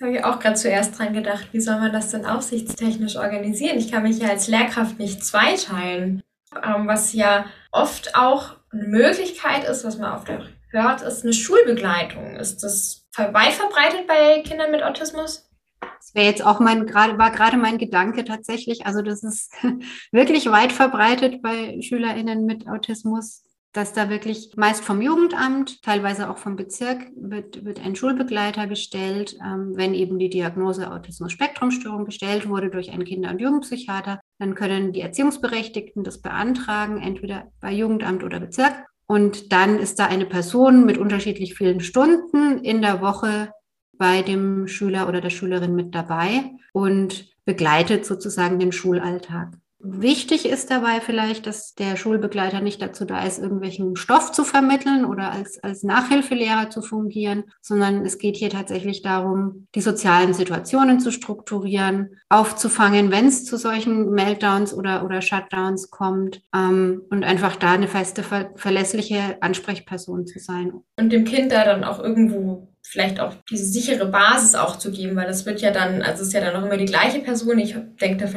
[0.01, 3.77] Habe ich auch gerade zuerst dran gedacht, wie soll man das denn aufsichtstechnisch organisieren?
[3.77, 6.23] Ich kann mich ja als Lehrkraft nicht zweiteilen.
[6.63, 10.29] Ähm, was ja oft auch eine Möglichkeit ist, was man oft
[10.69, 12.35] hört, ist eine Schulbegleitung.
[12.35, 15.49] Ist das weit verbreitet bei Kindern mit Autismus?
[15.79, 18.85] Das wäre jetzt auch mein, war gerade mein Gedanke tatsächlich.
[18.85, 19.53] Also das ist
[20.11, 23.46] wirklich weit verbreitet bei SchülerInnen mit Autismus
[23.77, 29.37] dass da wirklich meist vom Jugendamt, teilweise auch vom Bezirk, wird, wird ein Schulbegleiter gestellt,
[29.45, 34.19] ähm, wenn eben die Diagnose Autismus-Spektrum-Störung gestellt wurde durch einen Kinder- und Jugendpsychiater.
[34.39, 38.73] Dann können die Erziehungsberechtigten das beantragen, entweder bei Jugendamt oder Bezirk.
[39.05, 43.51] Und dann ist da eine Person mit unterschiedlich vielen Stunden in der Woche
[43.99, 49.53] bei dem Schüler oder der Schülerin mit dabei und begleitet sozusagen den Schulalltag.
[49.79, 55.05] Wichtig ist dabei vielleicht, dass der Schulbegleiter nicht dazu da ist, irgendwelchen Stoff zu vermitteln
[55.05, 60.99] oder als, als Nachhilfelehrer zu fungieren, sondern es geht hier tatsächlich darum, die sozialen Situationen
[60.99, 67.55] zu strukturieren, aufzufangen, wenn es zu solchen Meltdowns oder, oder Shutdowns kommt ähm, und einfach
[67.55, 70.73] da eine feste, ver verlässliche Ansprechperson zu sein.
[70.97, 75.15] Und dem Kind da dann auch irgendwo vielleicht auch diese sichere Basis auch zu geben,
[75.15, 77.59] weil das wird ja dann, also es ist ja dann auch immer die gleiche Person.
[77.59, 78.31] Ich denke, da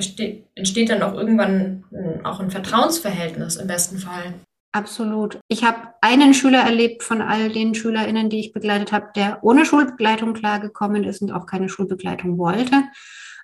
[0.55, 1.85] entsteht dann auch irgendwann
[2.25, 4.35] auch ein Vertrauensverhältnis im besten Fall.
[4.73, 5.39] Absolut.
[5.49, 9.65] Ich habe einen Schüler erlebt von all den SchülerInnen, die ich begleitet habe, der ohne
[9.65, 12.85] Schulbegleitung klargekommen ist und auch keine Schulbegleitung wollte.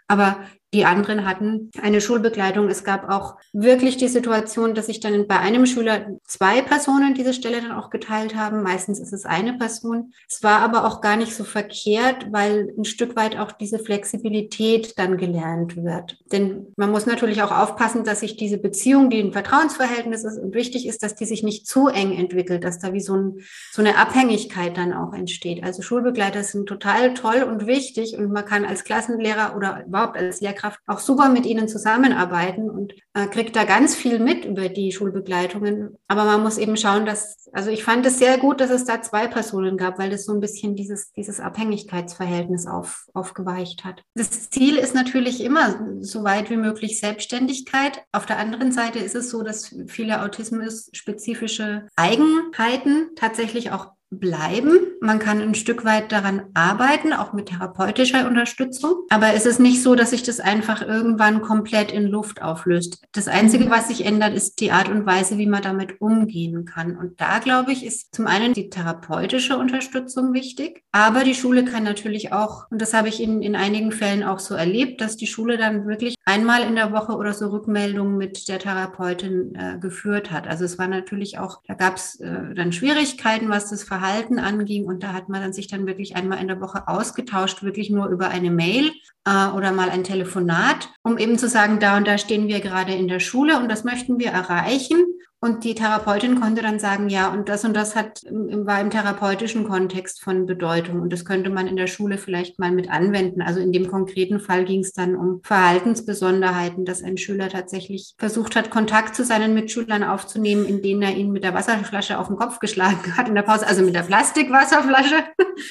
[0.09, 0.39] Aber
[0.77, 2.69] die anderen hatten eine Schulbegleitung.
[2.69, 7.33] Es gab auch wirklich die Situation, dass sich dann bei einem Schüler zwei Personen diese
[7.33, 8.63] Stelle dann auch geteilt haben.
[8.63, 10.13] Meistens ist es eine Person.
[10.29, 14.99] Es war aber auch gar nicht so verkehrt, weil ein Stück weit auch diese Flexibilität
[14.99, 16.19] dann gelernt wird.
[16.31, 20.55] Denn man muss natürlich auch aufpassen, dass sich diese Beziehung, die ein Vertrauensverhältnis ist und
[20.55, 23.39] wichtig ist, dass die sich nicht zu eng entwickelt, dass da wie so, ein,
[23.73, 25.65] so eine Abhängigkeit dann auch entsteht.
[25.65, 30.43] Also Schulbegleiter sind total toll und wichtig und man kann als Klassenlehrer oder überhaupt als
[30.43, 34.69] Lehrkraft Lehrkraft auch super mit ihnen zusammenarbeiten und äh, kriegt da ganz viel mit über
[34.69, 35.97] die Schulbegleitungen.
[36.09, 39.01] Aber man muss eben schauen, dass, also ich fand es sehr gut, dass es da
[39.03, 44.03] zwei Personen gab, weil das so ein bisschen dieses, dieses Abhängigkeitsverhältnis auf, aufgeweicht hat.
[44.15, 48.03] Das Ziel ist natürlich immer so weit wie möglich Selbstständigkeit.
[48.13, 54.79] Auf der anderen Seite ist es so, dass viele autismus-spezifische Eigenheiten tatsächlich auch bleiben.
[55.01, 59.05] Man kann ein Stück weit daran arbeiten, auch mit therapeutischer Unterstützung.
[59.11, 63.03] Aber es ist nicht so, dass sich das einfach irgendwann komplett in Luft auflöst.
[63.13, 63.71] Das Einzige, mhm.
[63.71, 66.97] was sich ändert, ist die Art und Weise, wie man damit umgehen kann.
[66.97, 70.83] Und da, glaube ich, ist zum einen die therapeutische Unterstützung wichtig.
[70.93, 74.39] Aber die Schule kann natürlich auch, und das habe ich in, in einigen Fällen auch
[74.39, 78.49] so erlebt, dass die Schule dann wirklich einmal in der Woche oder so Rückmeldungen mit
[78.49, 80.47] der Therapeutin äh, geführt hat.
[80.47, 84.85] Also es war natürlich auch, da gab es äh, dann Schwierigkeiten, was das Verhalten anging.
[84.85, 88.09] Und da hat man dann sich dann wirklich einmal in der Woche ausgetauscht, wirklich nur
[88.09, 88.93] über eine Mail
[89.25, 92.93] äh, oder mal ein Telefonat, um eben zu sagen, da und da stehen wir gerade
[92.93, 94.99] in der Schule und das möchten wir erreichen.
[95.39, 99.65] Und die Therapeutin konnte dann sagen, ja, und das und das hat, war im therapeutischen
[99.65, 101.01] Kontext von Bedeutung.
[101.01, 103.43] Und das könnte man in der Schule vielleicht mal mit anwenden.
[103.43, 108.57] Also in dem konkreten Fall ging es dann um Verhaltensbesonderheiten, dass ein Schüler tatsächlich versucht
[108.57, 112.37] hat, Kontakt zu seinen Mitschülern aufzunehmen, in denen er ihn mit der Wasserflasche auf den
[112.37, 115.17] Kopf geschlagen hat in der Pause, also mit der Plastikwasserflasche.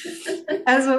[0.65, 0.91] also,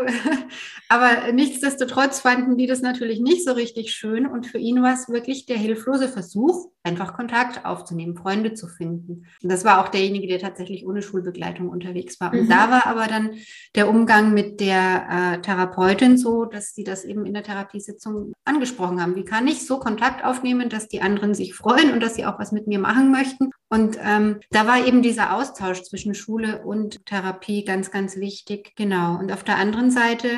[0.89, 4.27] aber nichtsdestotrotz fanden die das natürlich nicht so richtig schön.
[4.27, 9.27] Und für ihn war es wirklich der hilflose Versuch, einfach Kontakt aufzunehmen, Freunde zu finden.
[9.43, 12.33] Und das war auch derjenige, der tatsächlich ohne Schulbegleitung unterwegs war.
[12.33, 12.49] Und mhm.
[12.49, 13.31] da war aber dann
[13.75, 19.01] der Umgang mit der äh, Therapeutin so, dass sie das eben in der Therapiesitzung angesprochen
[19.01, 19.15] haben.
[19.15, 22.39] Wie kann ich so Kontakt aufnehmen, dass die anderen sich freuen und dass sie auch
[22.39, 23.51] was mit mir machen möchten?
[23.69, 28.73] Und ähm, da war eben dieser Austausch zwischen Schule und Therapie ganz, ganz wichtig.
[28.77, 29.19] Genau.
[29.19, 30.29] Und auf der anderen Seite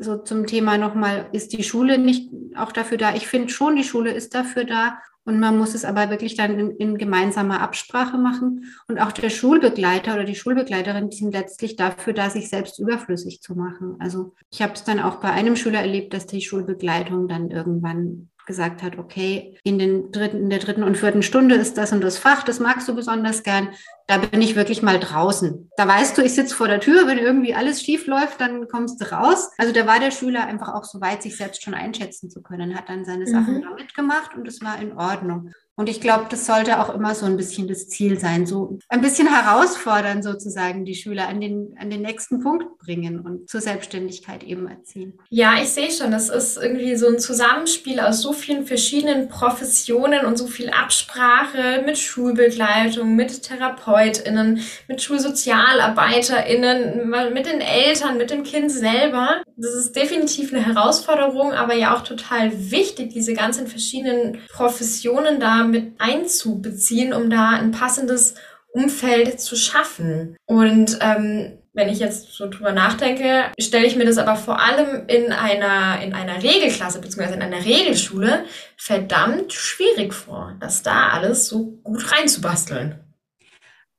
[0.00, 3.14] so zum Thema nochmal, ist die Schule nicht auch dafür da?
[3.14, 6.58] Ich finde schon, die Schule ist dafür da, und man muss es aber wirklich dann
[6.58, 8.66] in, in, gemeinsamer Absprache machen.
[8.88, 13.40] Und auch der Schulbegleiter oder die Schulbegleiterin, die sind letztlich dafür da, sich selbst überflüssig
[13.40, 13.96] zu machen.
[14.00, 18.28] Also ich habe es dann auch bei einem Schüler erlebt, dass die Schulbegleitung dann irgendwann
[18.46, 22.02] gesagt hat, okay, in, den dritten, in der dritten und vierten Stunde ist das und
[22.02, 23.70] das Fach, das magst du besonders gern.
[24.06, 25.70] Da bin ich wirklich mal draußen.
[25.76, 29.00] Da weißt du, ich sitze vor der Tür, wenn irgendwie alles schief läuft, dann kommst
[29.00, 29.50] du raus.
[29.56, 32.76] Also da war der Schüler einfach auch so weit, sich selbst schon einschätzen zu können,
[32.76, 33.62] hat dann seine Sachen mhm.
[33.62, 35.52] da mitgemacht und es war in Ordnung.
[35.76, 39.00] Und ich glaube, das sollte auch immer so ein bisschen das Ziel sein, so ein
[39.00, 44.44] bisschen herausfordern sozusagen die Schüler an den, an den nächsten Punkt bringen und zur Selbstständigkeit
[44.44, 45.18] eben erziehen.
[45.30, 50.26] Ja, ich sehe schon, das ist irgendwie so ein Zusammenspiel aus so vielen verschiedenen Professionen
[50.26, 58.44] und so viel Absprache mit Schulbegleitung, mit TherapeutInnen, mit SchulsozialarbeiterInnen, mit den Eltern, mit dem
[58.44, 59.42] Kind selber.
[59.56, 65.63] Das ist definitiv eine Herausforderung, aber ja auch total wichtig, diese ganzen verschiedenen Professionen da
[65.64, 68.34] mit einzubeziehen, um da ein passendes
[68.72, 70.36] Umfeld zu schaffen.
[70.46, 75.06] Und ähm, wenn ich jetzt so drüber nachdenke, stelle ich mir das aber vor allem
[75.08, 77.34] in einer, in einer Regelklasse bzw.
[77.34, 78.44] in einer Regelschule
[78.76, 83.03] verdammt schwierig vor, das da alles so gut reinzubasteln.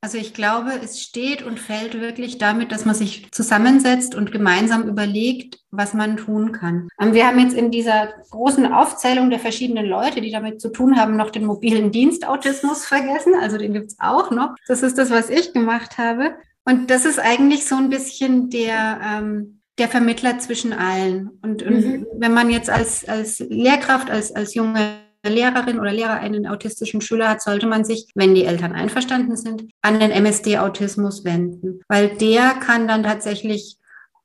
[0.05, 4.87] Also ich glaube, es steht und fällt wirklich damit, dass man sich zusammensetzt und gemeinsam
[4.87, 6.89] überlegt, was man tun kann.
[7.01, 10.95] Ähm, wir haben jetzt in dieser großen Aufzählung der verschiedenen Leute, die damit zu tun
[10.95, 13.33] haben, noch den mobilen Dienstautismus vergessen.
[13.41, 14.53] Also den gibt es auch noch.
[14.67, 16.35] Das ist das, was ich gemacht habe.
[16.65, 21.31] Und das ist eigentlich so ein bisschen der, ähm, der Vermittler zwischen allen.
[21.41, 22.05] Und, und mhm.
[22.19, 27.29] wenn man jetzt als, als Lehrkraft, als, als junge Lehrerin oder Lehrer einen autistischen Schüler
[27.29, 32.09] hat, sollte man sich, wenn die Eltern einverstanden sind, an den MSD Autismus wenden, weil
[32.09, 33.77] der kann dann tatsächlich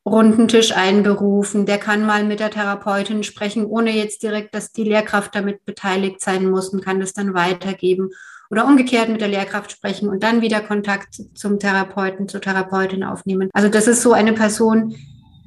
[0.07, 4.85] runden Tisch einberufen, der kann mal mit der Therapeutin sprechen, ohne jetzt direkt, dass die
[4.85, 8.11] Lehrkraft damit beteiligt sein muss und kann das dann weitergeben
[8.51, 13.49] oder umgekehrt mit der Lehrkraft sprechen und dann wieder Kontakt zum Therapeuten, zur Therapeutin aufnehmen.
[13.53, 14.97] Also das ist so eine Person,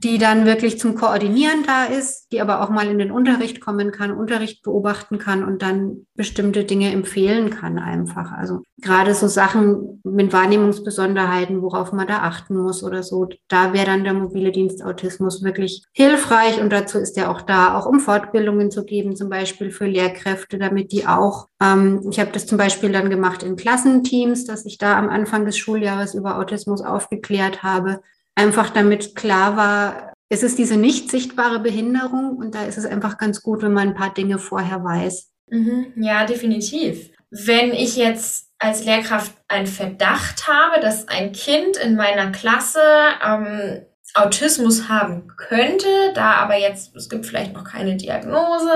[0.03, 3.91] die dann wirklich zum Koordinieren da ist, die aber auch mal in den Unterricht kommen
[3.91, 8.33] kann, Unterricht beobachten kann und dann bestimmte Dinge empfehlen kann einfach.
[8.33, 13.85] Also gerade so Sachen mit Wahrnehmungsbesonderheiten, worauf man da achten muss oder so, da wäre
[13.85, 18.01] dann der mobile Dienst Autismus wirklich hilfreich und dazu ist er auch da, auch um
[18.01, 22.57] Fortbildungen zu geben, zum Beispiel für Lehrkräfte, damit die auch, ähm, ich habe das zum
[22.57, 27.63] Beispiel dann gemacht in Klassenteams, dass ich da am Anfang des Schuljahres über Autismus aufgeklärt
[27.63, 28.01] habe,
[28.35, 33.17] einfach damit klar war, es ist diese nicht sichtbare Behinderung und da ist es einfach
[33.17, 35.31] ganz gut, wenn man ein paar Dinge vorher weiß.
[35.49, 37.11] Mhm, ja, definitiv.
[37.29, 42.79] Wenn ich jetzt als Lehrkraft einen Verdacht habe, dass ein Kind in meiner Klasse
[43.23, 48.71] ähm, Autismus haben könnte, da aber jetzt, es gibt vielleicht noch keine Diagnose,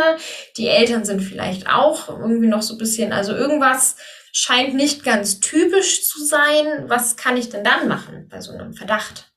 [0.58, 3.98] die Eltern sind vielleicht auch irgendwie noch so ein bisschen, also irgendwas
[4.32, 6.86] scheint nicht ganz typisch zu sein.
[6.88, 9.32] Was kann ich denn dann machen bei so einem Verdacht?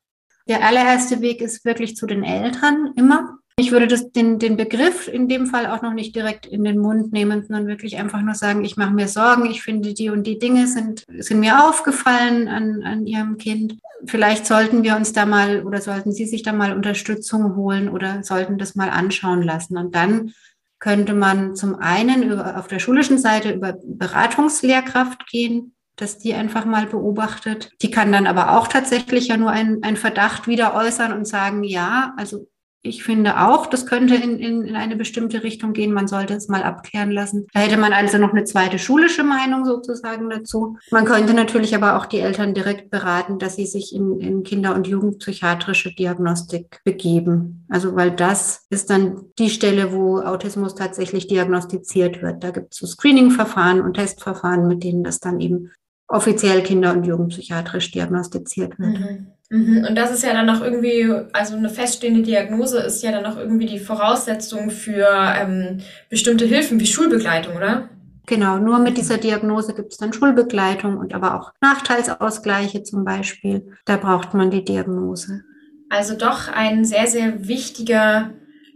[0.50, 3.38] Der allererste Weg ist wirklich zu den Eltern immer.
[3.56, 6.78] Ich würde das, den, den Begriff in dem Fall auch noch nicht direkt in den
[6.78, 10.26] Mund nehmen, sondern wirklich einfach nur sagen, ich mache mir Sorgen, ich finde die und
[10.26, 13.78] die Dinge sind, sind mir aufgefallen an, an Ihrem Kind.
[14.06, 18.24] Vielleicht sollten wir uns da mal oder sollten Sie sich da mal Unterstützung holen oder
[18.24, 19.76] sollten das mal anschauen lassen.
[19.76, 20.32] Und dann
[20.80, 26.64] könnte man zum einen über, auf der schulischen Seite über Beratungslehrkraft gehen, dass die einfach
[26.64, 27.70] mal beobachtet.
[27.82, 32.14] Die kann dann aber auch tatsächlich ja nur einen, Verdacht wieder äußern und sagen, ja,
[32.16, 32.46] also
[32.82, 35.92] ich finde auch, das könnte in, in, in eine bestimmte Richtung gehen.
[35.92, 37.46] Man sollte es mal abklären lassen.
[37.52, 40.78] Da hätte man also noch eine zweite schulische Meinung sozusagen dazu.
[40.90, 44.74] Man könnte natürlich aber auch die Eltern direkt beraten, dass sie sich in, in Kinder-
[44.74, 47.66] und Jugendpsychiatrische Diagnostik begeben.
[47.68, 52.42] Also weil das ist dann die Stelle, wo Autismus tatsächlich diagnostiziert wird.
[52.42, 55.70] Da gibt es so Screening-Verfahren und Testverfahren, mit denen das dann eben
[56.10, 58.98] offiziell kinder- und jugendpsychiatrisch diagnostiziert wird.
[58.98, 59.26] Mhm.
[59.50, 59.86] Mhm.
[59.88, 63.36] Und das ist ja dann noch irgendwie, also eine feststehende Diagnose ist ja dann noch
[63.36, 67.88] irgendwie die Voraussetzung für ähm, bestimmte Hilfen wie Schulbegleitung, oder?
[68.26, 73.76] Genau, nur mit dieser Diagnose gibt es dann Schulbegleitung und aber auch Nachteilsausgleiche zum Beispiel.
[73.86, 75.42] Da braucht man die Diagnose.
[75.88, 78.30] Also doch ein sehr, sehr wichtiger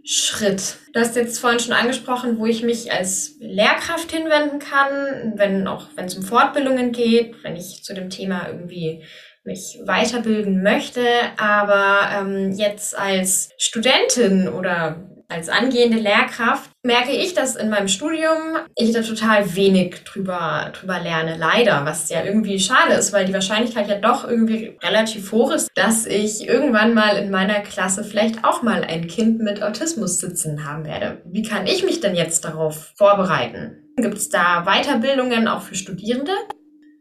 [0.04, 0.76] Schritt.
[0.92, 5.86] Du hast jetzt vorhin schon angesprochen, wo ich mich als Lehrkraft hinwenden kann, wenn auch
[5.96, 9.02] wenn es um Fortbildungen geht, wenn ich zu dem Thema irgendwie
[9.44, 17.56] mich weiterbilden möchte, aber ähm, jetzt als Studentin oder als angehende Lehrkraft merke ich, dass
[17.56, 21.36] in meinem Studium ich da total wenig drüber, drüber lerne.
[21.38, 25.70] Leider, was ja irgendwie schade ist, weil die Wahrscheinlichkeit ja doch irgendwie relativ hoch ist,
[25.74, 30.68] dass ich irgendwann mal in meiner Klasse vielleicht auch mal ein Kind mit Autismus sitzen
[30.68, 31.22] haben werde.
[31.24, 33.78] Wie kann ich mich denn jetzt darauf vorbereiten?
[33.96, 36.32] Gibt es da Weiterbildungen auch für Studierende?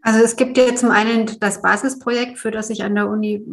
[0.01, 3.45] Also es gibt ja zum einen das Basisprojekt, für das ich an der Uni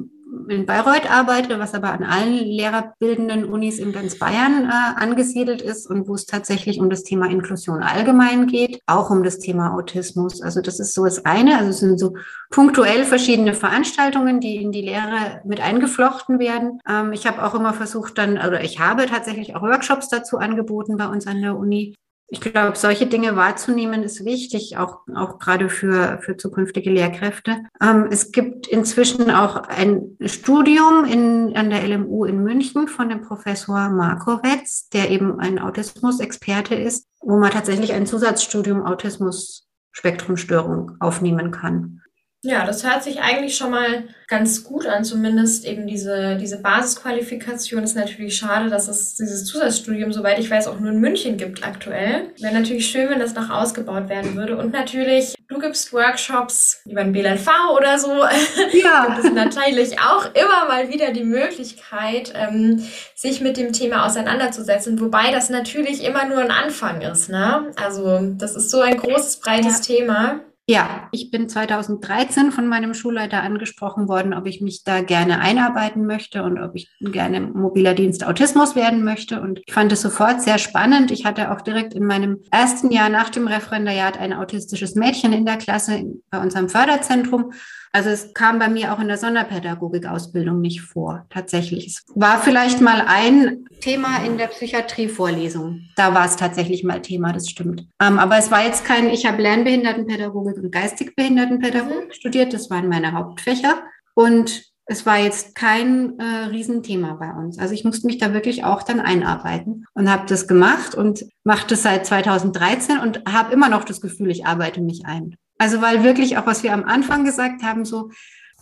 [0.49, 5.89] in Bayreuth arbeite, was aber an allen lehrerbildenden Unis in ganz Bayern äh, angesiedelt ist
[5.89, 10.43] und wo es tatsächlich um das Thema Inklusion allgemein geht, auch um das Thema Autismus.
[10.43, 11.59] Also das ist so das eine.
[11.59, 12.15] Also es sind so
[12.51, 16.81] punktuell verschiedene Veranstaltungen, die in die Lehre mit eingeflochten werden.
[16.89, 20.97] Ähm, ich habe auch immer versucht dann, oder ich habe tatsächlich auch Workshops dazu angeboten
[20.97, 21.95] bei uns an der Uni,
[22.33, 27.65] ich glaube, solche Dinge wahrzunehmen ist wichtig, auch, auch gerade für, für zukünftige Lehrkräfte.
[27.83, 33.23] Ähm, es gibt inzwischen auch ein Studium in, an der LMU in München von dem
[33.23, 42.00] Professor Markowitz, der eben ein Autismus-Experte ist, wo man tatsächlich ein Zusatzstudium Autismus-Spektrumstörung aufnehmen kann.
[42.43, 47.83] Ja, das hört sich eigentlich schon mal ganz gut an, zumindest eben diese, diese Basisqualifikation.
[47.83, 51.63] Ist natürlich schade, dass es dieses Zusatzstudium, soweit ich weiß, auch nur in München gibt
[51.67, 52.31] aktuell.
[52.41, 54.57] Wäre natürlich schön, wenn das noch ausgebaut werden würde.
[54.57, 58.11] Und natürlich, du gibst Workshops über den BLNV oder so.
[58.73, 59.07] Ja.
[59.07, 62.83] gibt es natürlich auch immer mal wieder die Möglichkeit, ähm,
[63.15, 64.99] sich mit dem Thema auseinanderzusetzen.
[65.01, 67.29] Wobei das natürlich immer nur ein Anfang ist.
[67.29, 67.73] Ne?
[67.77, 69.97] Also das ist so ein großes, breites ja.
[69.97, 70.41] Thema.
[70.71, 76.07] Ja, ich bin 2013 von meinem Schulleiter angesprochen worden, ob ich mich da gerne einarbeiten
[76.07, 79.41] möchte und ob ich gerne mobiler Dienst Autismus werden möchte.
[79.41, 81.11] Und ich fand es sofort sehr spannend.
[81.11, 85.45] Ich hatte auch direkt in meinem ersten Jahr nach dem Referendariat ein autistisches Mädchen in
[85.45, 87.53] der Klasse bei unserem Förderzentrum
[87.93, 91.89] Also es kam bei mir auch in der Sonderpädagogik-Ausbildung nicht vor, tatsächlich.
[91.89, 95.89] Es war vielleicht mal ein Thema in der Psychiatrie-Vorlesung.
[95.97, 97.87] Da war es tatsächlich mal Thema, das stimmt.
[98.01, 102.13] Ähm, aber es war jetzt kein, ich habe Lernbehindertenpädagogik und Geistigbehindertenpädagogik mhm.
[102.13, 103.83] studiert, das waren meine Hauptfächer.
[104.15, 107.59] Und es war jetzt kein äh, Riesenthema bei uns.
[107.59, 111.69] Also ich musste mich da wirklich auch dann einarbeiten und habe das gemacht und mache
[111.69, 115.37] das seit 2013 und habe immer noch das Gefühl, ich arbeite mich ein.
[115.61, 118.11] Also weil wirklich auch, was wir am Anfang gesagt haben, so,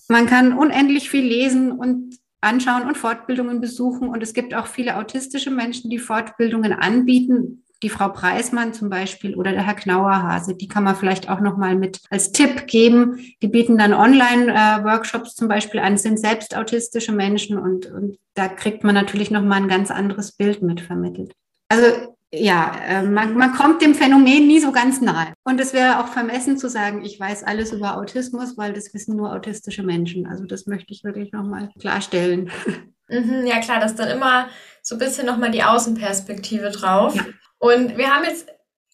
[0.08, 4.08] man kann unendlich viel lesen und anschauen und Fortbildungen besuchen.
[4.08, 7.62] Und es gibt auch viele autistische Menschen, die Fortbildungen anbieten.
[7.84, 11.76] Die Frau Preismann zum Beispiel oder der Herr Knauerhase, die kann man vielleicht auch nochmal
[11.76, 13.20] mit als Tipp geben.
[13.42, 18.82] Die bieten dann Online-Workshops zum Beispiel an, sind selbst autistische Menschen und, und da kriegt
[18.82, 21.32] man natürlich nochmal ein ganz anderes Bild mit vermittelt.
[21.68, 25.32] Also ja, äh, man, man kommt dem Phänomen nie so ganz nahe.
[25.44, 29.16] Und es wäre auch vermessen zu sagen, ich weiß alles über Autismus, weil das wissen
[29.16, 30.26] nur autistische Menschen.
[30.26, 32.50] Also das möchte ich wirklich nochmal klarstellen.
[33.10, 34.50] Mhm, ja klar, das ist dann immer
[34.82, 37.14] so ein bisschen nochmal die Außenperspektive drauf.
[37.14, 37.24] Ja.
[37.58, 38.50] Und wir haben jetzt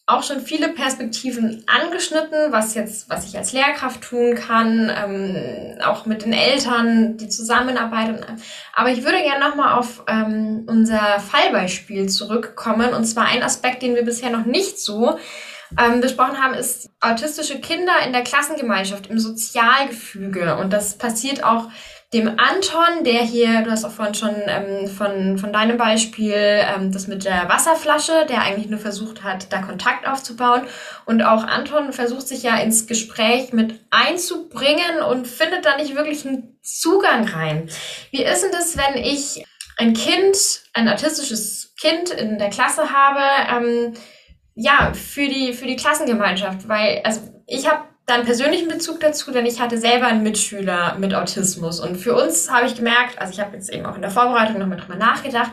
[0.06, 6.04] auch schon viele Perspektiven angeschnitten, was jetzt, was ich als Lehrkraft tun kann, ähm, auch
[6.04, 8.20] mit den Eltern, die Zusammenarbeit.
[8.74, 12.92] aber ich würde gerne nochmal auf ähm, unser Fallbeispiel zurückkommen.
[12.92, 15.18] Und zwar ein Aspekt, den wir bisher noch nicht so
[15.78, 20.56] ähm, besprochen haben, ist autistische Kinder in der Klassengemeinschaft, im Sozialgefüge.
[20.56, 21.68] Und das passiert auch
[22.14, 26.92] dem Anton, der hier, du hast auch vorhin schon ähm, von, von deinem Beispiel ähm,
[26.92, 30.62] das mit der Wasserflasche, der eigentlich nur versucht hat, da Kontakt aufzubauen.
[31.06, 36.24] Und auch Anton versucht sich ja ins Gespräch mit einzubringen und findet da nicht wirklich
[36.24, 37.68] einen Zugang rein.
[38.12, 39.44] Wie ist denn das, wenn ich
[39.76, 40.36] ein Kind,
[40.72, 43.94] ein autistisches Kind in der Klasse habe, ähm,
[44.54, 46.68] ja, für die, für die Klassengemeinschaft?
[46.68, 51.14] Weil, also ich habe dann persönlichen Bezug dazu, denn ich hatte selber einen Mitschüler mit
[51.14, 51.80] Autismus.
[51.80, 54.58] Und für uns habe ich gemerkt, also ich habe jetzt eben auch in der Vorbereitung
[54.58, 55.50] nochmal drüber nachgedacht,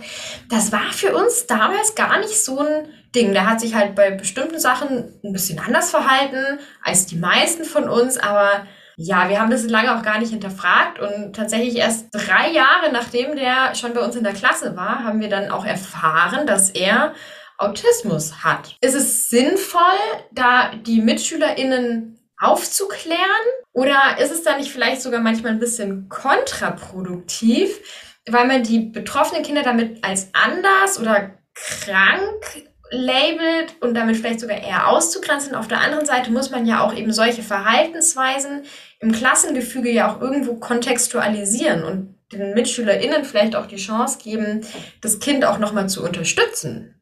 [0.49, 3.31] das war für uns damals gar nicht so ein Ding.
[3.31, 7.87] Der hat sich halt bei bestimmten Sachen ein bisschen anders verhalten als die meisten von
[7.87, 8.65] uns, aber
[8.97, 13.37] ja, wir haben das lange auch gar nicht hinterfragt und tatsächlich erst drei Jahre nachdem
[13.37, 17.13] der schon bei uns in der Klasse war, haben wir dann auch erfahren, dass er
[17.57, 18.75] Autismus hat.
[18.81, 19.81] Ist es sinnvoll,
[20.31, 23.21] da die MitschülerInnen aufzuklären?
[23.71, 27.79] Oder ist es da nicht vielleicht sogar manchmal ein bisschen kontraproduktiv,
[28.27, 34.57] weil man die betroffenen Kinder damit als anders oder krank labelt und damit vielleicht sogar
[34.57, 35.55] eher auszugrenzen.
[35.55, 38.63] Auf der anderen Seite muss man ja auch eben solche Verhaltensweisen
[38.99, 44.65] im Klassengefüge ja auch irgendwo kontextualisieren und den MitschülerInnen vielleicht auch die Chance geben,
[45.01, 47.00] das Kind auch nochmal zu unterstützen.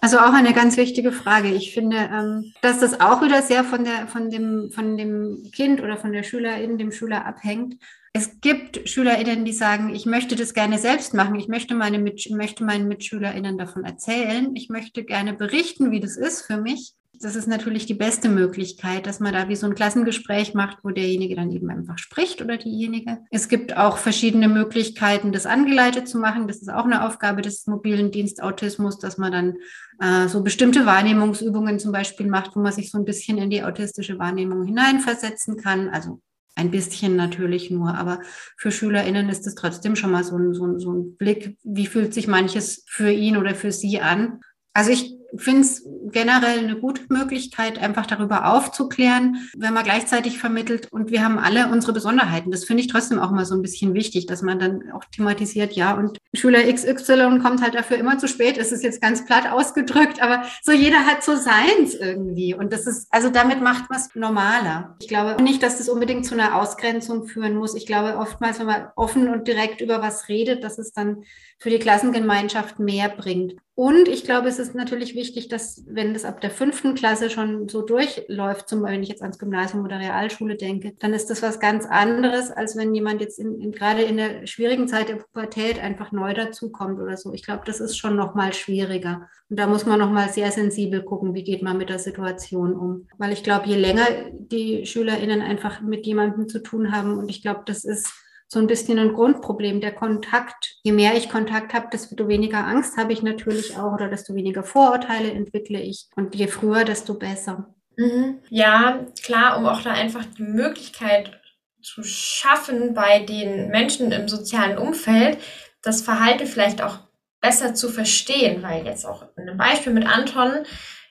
[0.00, 1.48] Also auch eine ganz wichtige Frage.
[1.48, 5.80] Ich finde, ähm, dass das auch wieder sehr von, der, von, dem, von dem Kind
[5.80, 7.76] oder von der Schülerin, dem Schüler abhängt.
[8.12, 11.34] Es gibt SchülerInnen, die sagen, ich möchte das gerne selbst machen.
[11.36, 14.54] Ich möchte, meine Mit möchte meinen MitschülerInnen davon erzählen.
[14.54, 16.94] Ich möchte gerne berichten, wie das ist für mich.
[17.24, 20.90] Das ist natürlich die beste Möglichkeit, dass man da wie so ein Klassengespräch macht, wo
[20.90, 23.16] derjenige dann eben einfach spricht oder diejenige.
[23.30, 26.48] Es gibt auch verschiedene Möglichkeiten, das angeleitet zu machen.
[26.48, 29.54] Das ist auch eine Aufgabe des mobilen Dienstautismus, dass man dann
[30.00, 33.62] äh, so bestimmte Wahrnehmungsübungen zum Beispiel macht, wo man sich so ein bisschen in die
[33.62, 35.88] autistische Wahrnehmung hineinversetzen kann.
[35.88, 36.20] Also
[36.56, 38.20] ein bisschen natürlich nur, aber
[38.58, 41.86] für SchülerInnen ist es trotzdem schon mal so ein, so, ein, so ein Blick, wie
[41.86, 44.40] fühlt sich manches für ihn oder für sie an.
[44.74, 50.88] Also ich finde es generell eine gute Möglichkeit, einfach darüber aufzuklären, wenn man gleichzeitig vermittelt
[50.90, 52.50] und wir haben alle unsere Besonderheiten.
[52.50, 55.72] Das finde ich trotzdem auch mal so ein bisschen wichtig, dass man dann auch thematisiert,
[55.72, 58.58] ja, und Schüler XY kommt halt dafür immer zu spät.
[58.58, 62.54] Es ist jetzt ganz platt ausgedrückt, aber so jeder hat so seins irgendwie.
[62.54, 64.96] Und das ist, also damit macht man es normaler.
[65.00, 67.74] Ich glaube nicht, dass das unbedingt zu einer Ausgrenzung führen muss.
[67.74, 71.24] Ich glaube oftmals, wenn man offen und direkt über was redet, dass es dann
[71.58, 73.54] für die Klassengemeinschaft mehr bringt.
[73.76, 77.68] Und ich glaube, es ist natürlich wichtig, dass, wenn das ab der fünften Klasse schon
[77.68, 81.42] so durchläuft, zum Beispiel, wenn ich jetzt ans Gymnasium oder Realschule denke, dann ist das
[81.42, 85.16] was ganz anderes, als wenn jemand jetzt in, in, gerade in der schwierigen Zeit der
[85.16, 87.32] Pubertät einfach neu dazukommt oder so.
[87.32, 89.28] Ich glaube, das ist schon noch mal schwieriger.
[89.48, 92.74] Und da muss man noch mal sehr sensibel gucken, wie geht man mit der Situation
[92.74, 93.08] um.
[93.18, 97.42] Weil ich glaube, je länger die SchülerInnen einfach mit jemandem zu tun haben, und ich
[97.42, 98.12] glaube, das ist
[98.54, 99.82] so ein bisschen ein Grundproblem.
[99.82, 104.08] Der Kontakt, je mehr ich Kontakt habe, desto weniger Angst habe ich natürlich auch oder
[104.08, 106.06] desto weniger Vorurteile entwickle ich.
[106.16, 107.74] Und je früher, desto besser.
[107.96, 108.38] Mhm.
[108.48, 111.38] Ja, klar, um auch da einfach die Möglichkeit
[111.82, 115.36] zu schaffen, bei den Menschen im sozialen Umfeld
[115.82, 117.00] das Verhalten vielleicht auch
[117.42, 120.64] besser zu verstehen, weil jetzt auch in einem Beispiel mit Anton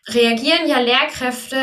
[0.07, 1.57] reagieren ja Lehrkräfte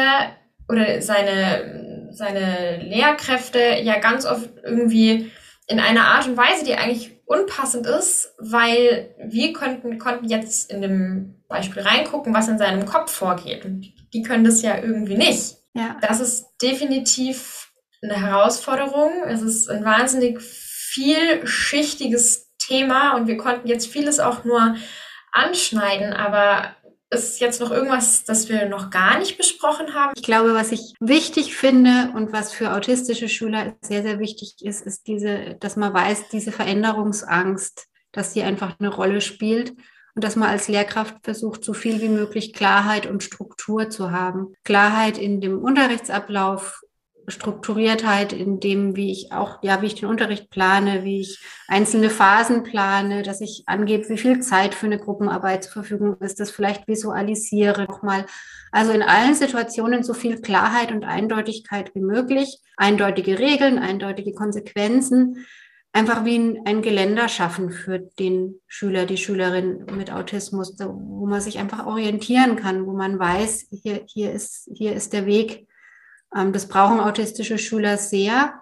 [0.69, 5.31] oder seine seine Lehrkräfte ja ganz oft irgendwie
[5.71, 10.83] in einer Art und Weise, die eigentlich unpassend ist, weil wir konnten, konnten jetzt in
[10.83, 13.65] dem Beispiel reingucken, was in seinem Kopf vorgeht.
[13.65, 15.59] Und die können das ja irgendwie nicht.
[15.75, 15.97] Ja.
[16.01, 17.71] Das ist definitiv
[18.03, 19.23] eine Herausforderung.
[19.29, 24.75] Es ist ein wahnsinnig vielschichtiges Thema und wir konnten jetzt vieles auch nur
[25.31, 26.75] anschneiden, aber
[27.11, 30.13] ist jetzt noch irgendwas, das wir noch gar nicht besprochen haben?
[30.17, 34.87] Ich glaube, was ich wichtig finde und was für autistische Schüler sehr, sehr wichtig ist,
[34.87, 39.75] ist diese, dass man weiß, diese Veränderungsangst, dass sie einfach eine Rolle spielt
[40.15, 44.55] und dass man als Lehrkraft versucht, so viel wie möglich Klarheit und Struktur zu haben.
[44.65, 46.81] Klarheit in dem Unterrichtsablauf,
[47.31, 52.11] Strukturiertheit in dem, wie ich auch, ja, wie ich den Unterricht plane, wie ich einzelne
[52.11, 56.51] Phasen plane, dass ich angebe, wie viel Zeit für eine Gruppenarbeit zur Verfügung ist, das
[56.51, 58.27] vielleicht visualisiere nochmal.
[58.73, 65.45] Also in allen Situationen so viel Klarheit und Eindeutigkeit wie möglich, eindeutige Regeln, eindeutige Konsequenzen,
[65.93, 71.41] einfach wie ein, ein Geländer schaffen für den Schüler, die Schülerin mit Autismus, wo man
[71.41, 75.67] sich einfach orientieren kann, wo man weiß, hier, hier ist, hier ist der Weg,
[76.31, 78.55] das brauchen autistische Schüler sehr.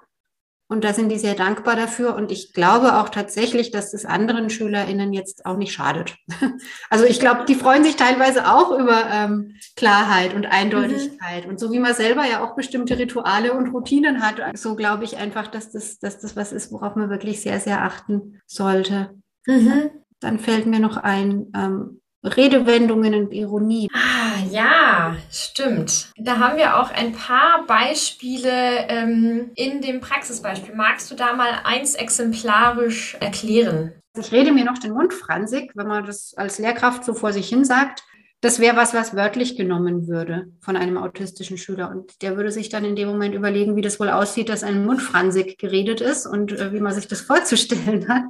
[0.70, 2.14] Und da sind die sehr dankbar dafür.
[2.14, 6.16] Und ich glaube auch tatsächlich, dass es anderen SchülerInnen jetzt auch nicht schadet.
[6.90, 11.44] Also ich glaube, die freuen sich teilweise auch über ähm, Klarheit und Eindeutigkeit.
[11.44, 11.50] Mhm.
[11.50, 15.16] Und so wie man selber ja auch bestimmte Rituale und Routinen hat, so glaube ich
[15.18, 19.10] einfach, dass das, dass das was ist, worauf man wirklich sehr, sehr achten sollte.
[19.46, 19.90] Mhm.
[20.20, 23.88] Dann fällt mir noch ein, ähm, Redewendungen und Ironie.
[23.92, 26.12] Ah, ja, stimmt.
[26.16, 30.74] Da haben wir auch ein paar Beispiele ähm, in dem Praxisbeispiel.
[30.74, 33.92] Magst du da mal eins exemplarisch erklären?
[34.18, 37.48] Ich rede mir noch den Mund franzig, wenn man das als Lehrkraft so vor sich
[37.48, 38.02] hin sagt
[38.40, 41.90] das wäre was, was wörtlich genommen würde von einem autistischen Schüler.
[41.90, 44.84] Und der würde sich dann in dem Moment überlegen, wie das wohl aussieht, dass ein
[44.84, 48.22] Mund franzig geredet ist und äh, wie man sich das vorzustellen hat.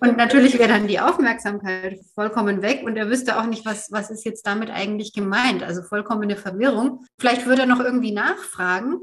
[0.00, 4.10] Und natürlich wäre dann die Aufmerksamkeit vollkommen weg und er wüsste auch nicht, was, was
[4.10, 5.62] ist jetzt damit eigentlich gemeint.
[5.62, 7.04] Also vollkommene Verwirrung.
[7.18, 8.98] Vielleicht würde er noch irgendwie nachfragen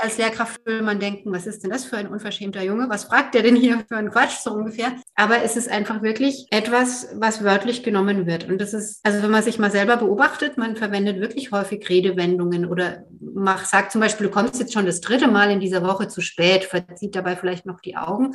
[0.00, 2.88] als Lehrkraft will man denken, was ist denn das für ein unverschämter Junge?
[2.88, 4.92] Was fragt der denn hier für einen Quatsch so ungefähr?
[5.14, 8.48] Aber es ist einfach wirklich etwas, was wörtlich genommen wird.
[8.48, 12.66] Und das ist, also wenn man sich mal selber beobachtet, man verwendet wirklich häufig Redewendungen
[12.66, 16.08] oder mach, sagt zum Beispiel, du kommst jetzt schon das dritte Mal in dieser Woche
[16.08, 18.34] zu spät, verzieht dabei vielleicht noch die Augen.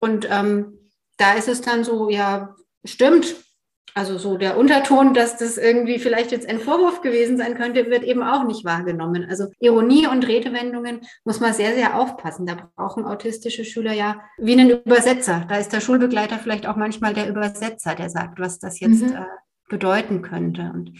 [0.00, 0.78] Und ähm,
[1.16, 2.54] da ist es dann so, ja,
[2.84, 3.36] stimmt,
[3.94, 8.04] also so der Unterton, dass das irgendwie vielleicht jetzt ein Vorwurf gewesen sein könnte, wird
[8.04, 9.26] eben auch nicht wahrgenommen.
[9.28, 12.46] Also Ironie und Redewendungen muss man sehr, sehr aufpassen.
[12.46, 15.44] Da brauchen autistische Schüler ja wie einen Übersetzer.
[15.48, 19.16] Da ist der Schulbegleiter vielleicht auch manchmal der Übersetzer, der sagt, was das jetzt mhm.
[19.16, 19.26] äh,
[19.68, 20.70] bedeuten könnte.
[20.72, 20.92] Und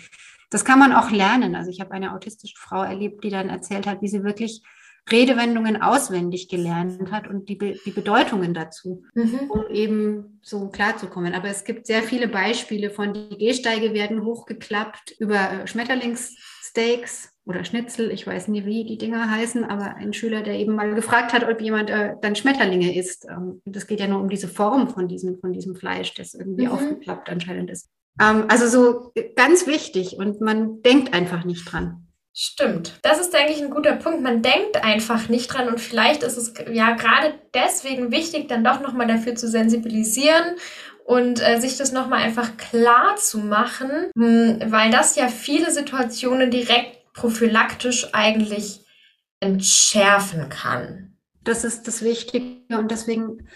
[0.51, 1.55] das kann man auch lernen.
[1.55, 4.63] Also ich habe eine autistische Frau erlebt, die dann erzählt hat, wie sie wirklich
[5.11, 9.51] Redewendungen auswendig gelernt hat und die, Be die Bedeutungen dazu, mhm.
[9.51, 11.35] um eben so klarzukommen.
[11.35, 18.13] Aber es gibt sehr viele Beispiele von, die Gehsteige werden hochgeklappt über Schmetterlingssteaks oder Schnitzel,
[18.13, 21.49] ich weiß nie, wie die Dinger heißen, aber ein Schüler, der eben mal gefragt hat,
[21.49, 23.27] ob jemand äh, dann Schmetterlinge isst.
[23.29, 26.67] Ähm, das geht ja nur um diese Form von diesem, von diesem Fleisch, das irgendwie
[26.67, 26.73] mhm.
[26.73, 27.89] aufgeklappt anscheinend ist.
[28.21, 32.07] Ähm, also so ganz wichtig und man denkt einfach nicht dran.
[32.33, 32.99] Stimmt.
[33.03, 34.23] Das ist, denke ich, ein guter Punkt.
[34.23, 38.81] Man denkt einfach nicht dran und vielleicht ist es ja gerade deswegen wichtig, dann doch
[38.81, 40.57] nochmal dafür zu sensibilisieren
[41.05, 45.73] und äh, sich das nochmal einfach klar zu machen, mh, hm, weil das ja viele
[45.73, 48.81] Situationen direkt prophylaktisch eigentlich
[49.41, 51.17] entschärfen kann.
[51.43, 53.49] Das ist das Wichtige und deswegen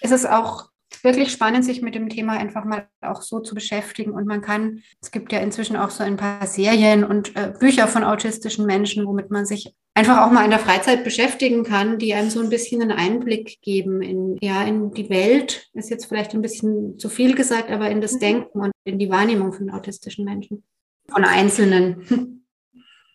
[0.00, 0.69] ist es auch
[1.02, 4.12] wirklich spannend, sich mit dem Thema einfach mal auch so zu beschäftigen.
[4.12, 7.88] Und man kann, es gibt ja inzwischen auch so ein paar Serien und äh, Bücher
[7.88, 12.14] von autistischen Menschen, womit man sich einfach auch mal in der Freizeit beschäftigen kann, die
[12.14, 16.34] einem so ein bisschen einen Einblick geben in, ja, in die Welt, ist jetzt vielleicht
[16.34, 18.20] ein bisschen zu viel gesagt, aber in das mhm.
[18.20, 20.64] Denken und in die Wahrnehmung von autistischen Menschen,
[21.08, 22.39] von Einzelnen.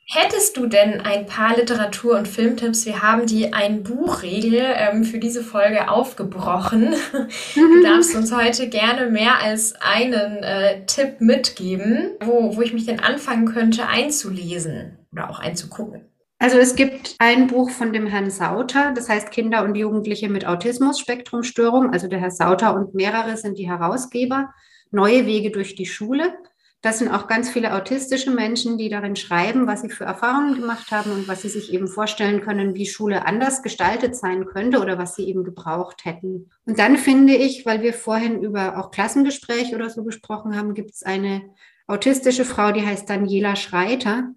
[0.07, 2.85] Hättest du denn ein paar Literatur- und Filmtipps?
[2.85, 6.93] Wir haben die Ein-Buch-Regel ähm, für diese Folge aufgebrochen.
[7.55, 12.85] Du darfst uns heute gerne mehr als einen äh, Tipp mitgeben, wo, wo ich mich
[12.85, 16.05] denn anfangen könnte einzulesen oder auch einzugucken.
[16.37, 20.45] Also es gibt ein Buch von dem Herrn Sauter, das heißt Kinder und Jugendliche mit
[20.45, 21.91] Autismus-Spektrumstörung.
[21.91, 24.53] Also der Herr Sauter und mehrere sind die Herausgeber.
[24.91, 26.33] Neue Wege durch die Schule.
[26.81, 30.91] Das sind auch ganz viele autistische Menschen, die darin schreiben, was sie für Erfahrungen gemacht
[30.91, 34.97] haben und was sie sich eben vorstellen können, wie Schule anders gestaltet sein könnte oder
[34.99, 36.51] was sie eben gebraucht hätten.
[36.65, 40.91] Und dann finde ich, weil wir vorhin über auch Klassengespräch oder so gesprochen haben, gibt
[40.91, 41.41] es eine
[41.87, 44.31] autistische Frau, die heißt Daniela Schreiter.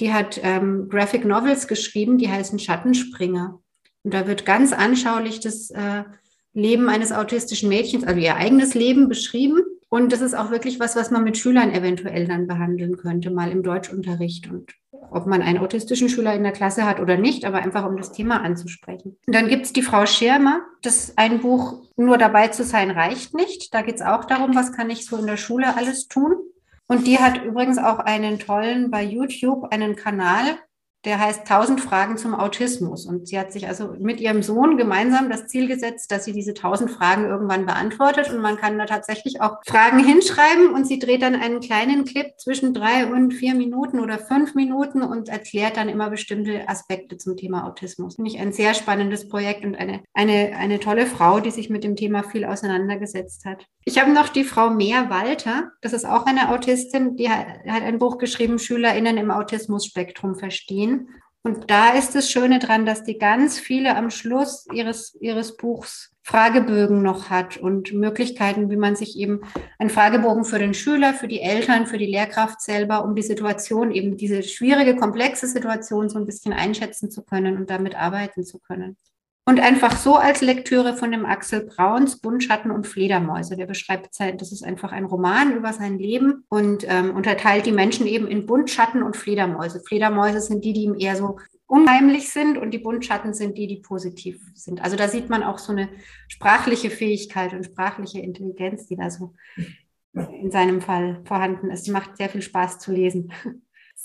[0.00, 3.60] die hat ähm, Graphic Novels geschrieben, die heißen Schattenspringer.
[4.04, 6.04] Und da wird ganz anschaulich das äh,
[6.52, 9.62] Leben eines autistischen Mädchens, also ihr eigenes Leben beschrieben.
[9.90, 13.50] Und das ist auch wirklich was, was man mit Schülern eventuell dann behandeln könnte, mal
[13.50, 14.50] im Deutschunterricht.
[14.50, 14.74] Und
[15.10, 18.12] ob man einen autistischen Schüler in der Klasse hat oder nicht, aber einfach um das
[18.12, 19.16] Thema anzusprechen.
[19.26, 20.60] Und dann gibt es die Frau Schirmer.
[20.82, 23.72] Das ein Buch Nur dabei zu sein reicht nicht.
[23.72, 26.36] Da geht es auch darum, was kann ich so in der Schule alles tun.
[26.86, 30.58] Und die hat übrigens auch einen tollen bei YouTube, einen Kanal,
[31.04, 33.06] der heißt 1000 Fragen zum Autismus.
[33.06, 36.50] Und sie hat sich also mit ihrem Sohn gemeinsam das Ziel gesetzt, dass sie diese
[36.50, 38.30] 1000 Fragen irgendwann beantwortet.
[38.30, 42.26] Und man kann da tatsächlich auch Fragen hinschreiben und sie dreht dann einen kleinen Clip
[42.38, 47.36] zwischen drei und vier Minuten oder fünf Minuten und erklärt dann immer bestimmte Aspekte zum
[47.36, 48.16] Thema Autismus.
[48.16, 51.84] Finde ich ein sehr spannendes Projekt und eine, eine, eine tolle Frau, die sich mit
[51.84, 53.66] dem Thema viel auseinandergesetzt hat.
[53.84, 55.70] Ich habe noch die Frau Mehr Walter.
[55.80, 60.87] Das ist auch eine Autistin, die hat, hat ein Buch geschrieben, SchülerInnen im Autismusspektrum verstehen.
[61.42, 66.12] Und da ist das Schöne dran, dass die ganz viele am Schluss ihres, ihres Buchs
[66.22, 69.40] Fragebögen noch hat und Möglichkeiten, wie man sich eben
[69.78, 73.90] einen Fragebogen für den Schüler, für die Eltern, für die Lehrkraft selber, um die Situation,
[73.92, 78.58] eben diese schwierige, komplexe Situation so ein bisschen einschätzen zu können und damit arbeiten zu
[78.58, 78.98] können.
[79.48, 83.56] Und einfach so als Lektüre von dem Axel Brauns Buntschatten und Fledermäuse.
[83.56, 87.72] Der beschreibt sein, das ist einfach ein Roman über sein Leben und ähm, unterteilt die
[87.72, 89.80] Menschen eben in Buntschatten und Fledermäuse.
[89.80, 93.76] Fledermäuse sind die, die ihm eher so unheimlich sind und die Buntschatten sind die, die
[93.76, 94.84] positiv sind.
[94.84, 95.88] Also da sieht man auch so eine
[96.28, 99.32] sprachliche Fähigkeit und sprachliche Intelligenz, die da so
[100.12, 101.86] in seinem Fall vorhanden ist.
[101.86, 103.32] Die macht sehr viel Spaß zu lesen.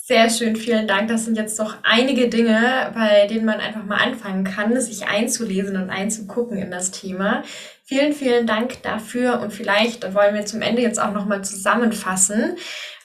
[0.06, 1.08] Sehr schön, vielen Dank.
[1.08, 5.76] Das sind jetzt doch einige Dinge, bei denen man einfach mal anfangen kann, sich einzulesen
[5.76, 7.42] und einzugucken in das Thema.
[7.84, 12.56] Vielen, vielen Dank dafür und vielleicht wollen wir zum Ende jetzt auch nochmal zusammenfassen.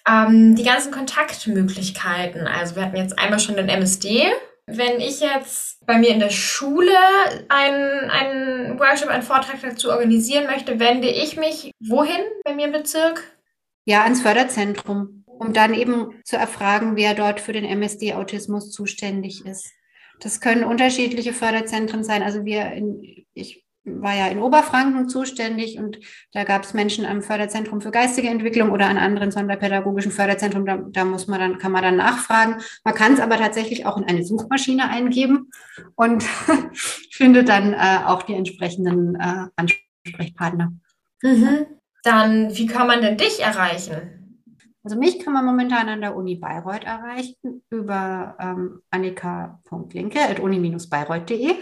[0.06, 2.48] Ähm, die ganzen Kontaktmöglichkeiten.
[2.48, 4.26] Also wir hatten jetzt einmal schon den MSD.
[4.66, 6.92] Wenn ich jetzt bei mir in der Schule
[7.48, 12.74] einen, einen Workshop, einen Vortrag dazu organisieren möchte, wende ich mich wohin bei mir im
[12.74, 13.24] Bezirk?
[13.86, 19.72] Ja, ans Förderzentrum um dann eben zu erfragen, wer dort für den MSD-Autismus zuständig ist.
[20.20, 22.24] Das können unterschiedliche Förderzentren sein.
[22.24, 26.00] Also wir, in, ich war ja in Oberfranken zuständig und
[26.34, 30.66] da gab es Menschen am Förderzentrum für geistige Entwicklung oder an anderen sonderpädagogischen Förderzentren.
[30.66, 32.58] Da, da muss man dann, kann man dann nachfragen.
[32.84, 35.50] Man kann es aber tatsächlich auch in eine Suchmaschine eingeben
[35.96, 36.24] und
[37.12, 40.74] findet dann äh, auch die entsprechenden äh, Ansprechpartner.
[41.22, 41.66] Mhm.
[42.04, 44.19] Dann, wie kann man denn dich erreichen?
[44.84, 51.56] Also mich kann man momentan an der Uni Bayreuth erreichen über ähm, annika.linke.uni-bayreuth.de.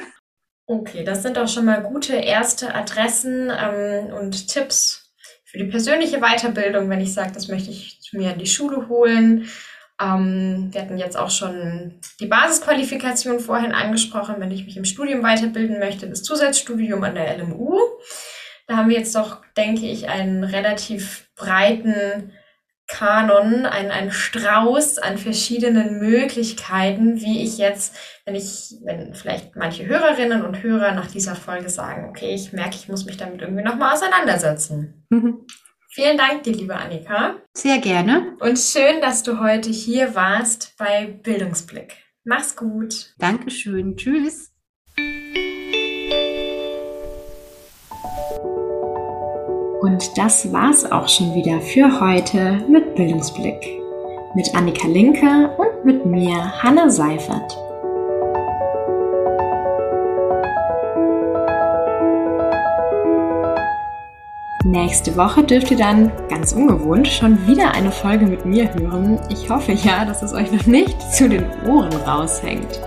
[0.68, 5.12] Okay, das sind auch schon mal gute erste Adressen ähm, und Tipps
[5.46, 8.90] für die persönliche Weiterbildung, wenn ich sage, das möchte ich zu mir in die Schule
[8.90, 9.48] holen.
[10.00, 15.24] Ähm, wir hatten jetzt auch schon die Basisqualifikation vorhin angesprochen, wenn ich mich im Studium
[15.24, 17.80] weiterbilden möchte, das Zusatzstudium an der LMU.
[18.68, 22.34] Da haben wir jetzt doch, denke ich, einen relativ breiten
[22.88, 29.86] Kanon, ein, ein Strauß an verschiedenen Möglichkeiten, wie ich jetzt, wenn ich, wenn vielleicht manche
[29.86, 33.64] Hörerinnen und Hörer nach dieser Folge sagen, okay, ich merke, ich muss mich damit irgendwie
[33.64, 35.06] nochmal auseinandersetzen.
[35.10, 35.46] Mhm.
[35.90, 37.38] Vielen Dank dir, liebe Annika.
[37.54, 38.36] Sehr gerne.
[38.40, 41.96] Und schön, dass du heute hier warst bei Bildungsblick.
[42.24, 43.14] Mach's gut.
[43.18, 43.98] Dankeschön.
[43.98, 44.57] Tschüss.
[49.88, 53.56] Und das war's auch schon wieder für heute mit Bildungsblick.
[54.36, 57.58] Mit Annika Linke und mit mir, Hanna Seifert.
[64.66, 69.18] Nächste Woche dürft ihr dann, ganz ungewohnt, schon wieder eine Folge mit mir hören.
[69.30, 72.82] Ich hoffe ja, dass es euch noch nicht zu den Ohren raushängt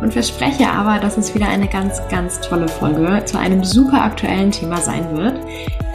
[0.00, 4.52] und verspreche aber, dass es wieder eine ganz, ganz tolle Folge zu einem super aktuellen
[4.52, 5.40] Thema sein wird.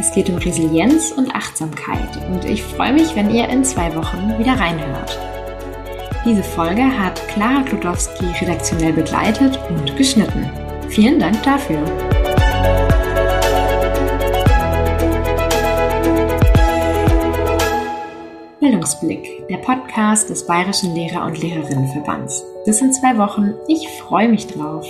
[0.02, 4.36] Es geht um Resilienz und Achtsamkeit und ich freue mich, wenn ihr in zwei Wochen
[4.40, 5.20] wieder reinhört.
[6.26, 10.50] Diese Folge hat Clara Kludowski redaktionell begleitet und geschnitten.
[10.90, 11.84] Vielen Dank dafür.
[18.60, 22.44] Bildungsblick, der Podcast des Bayerischen Lehrer- und Lehrerinnenverbands.
[22.66, 23.54] Bis in zwei Wochen.
[23.68, 24.88] Ich freue mich drauf.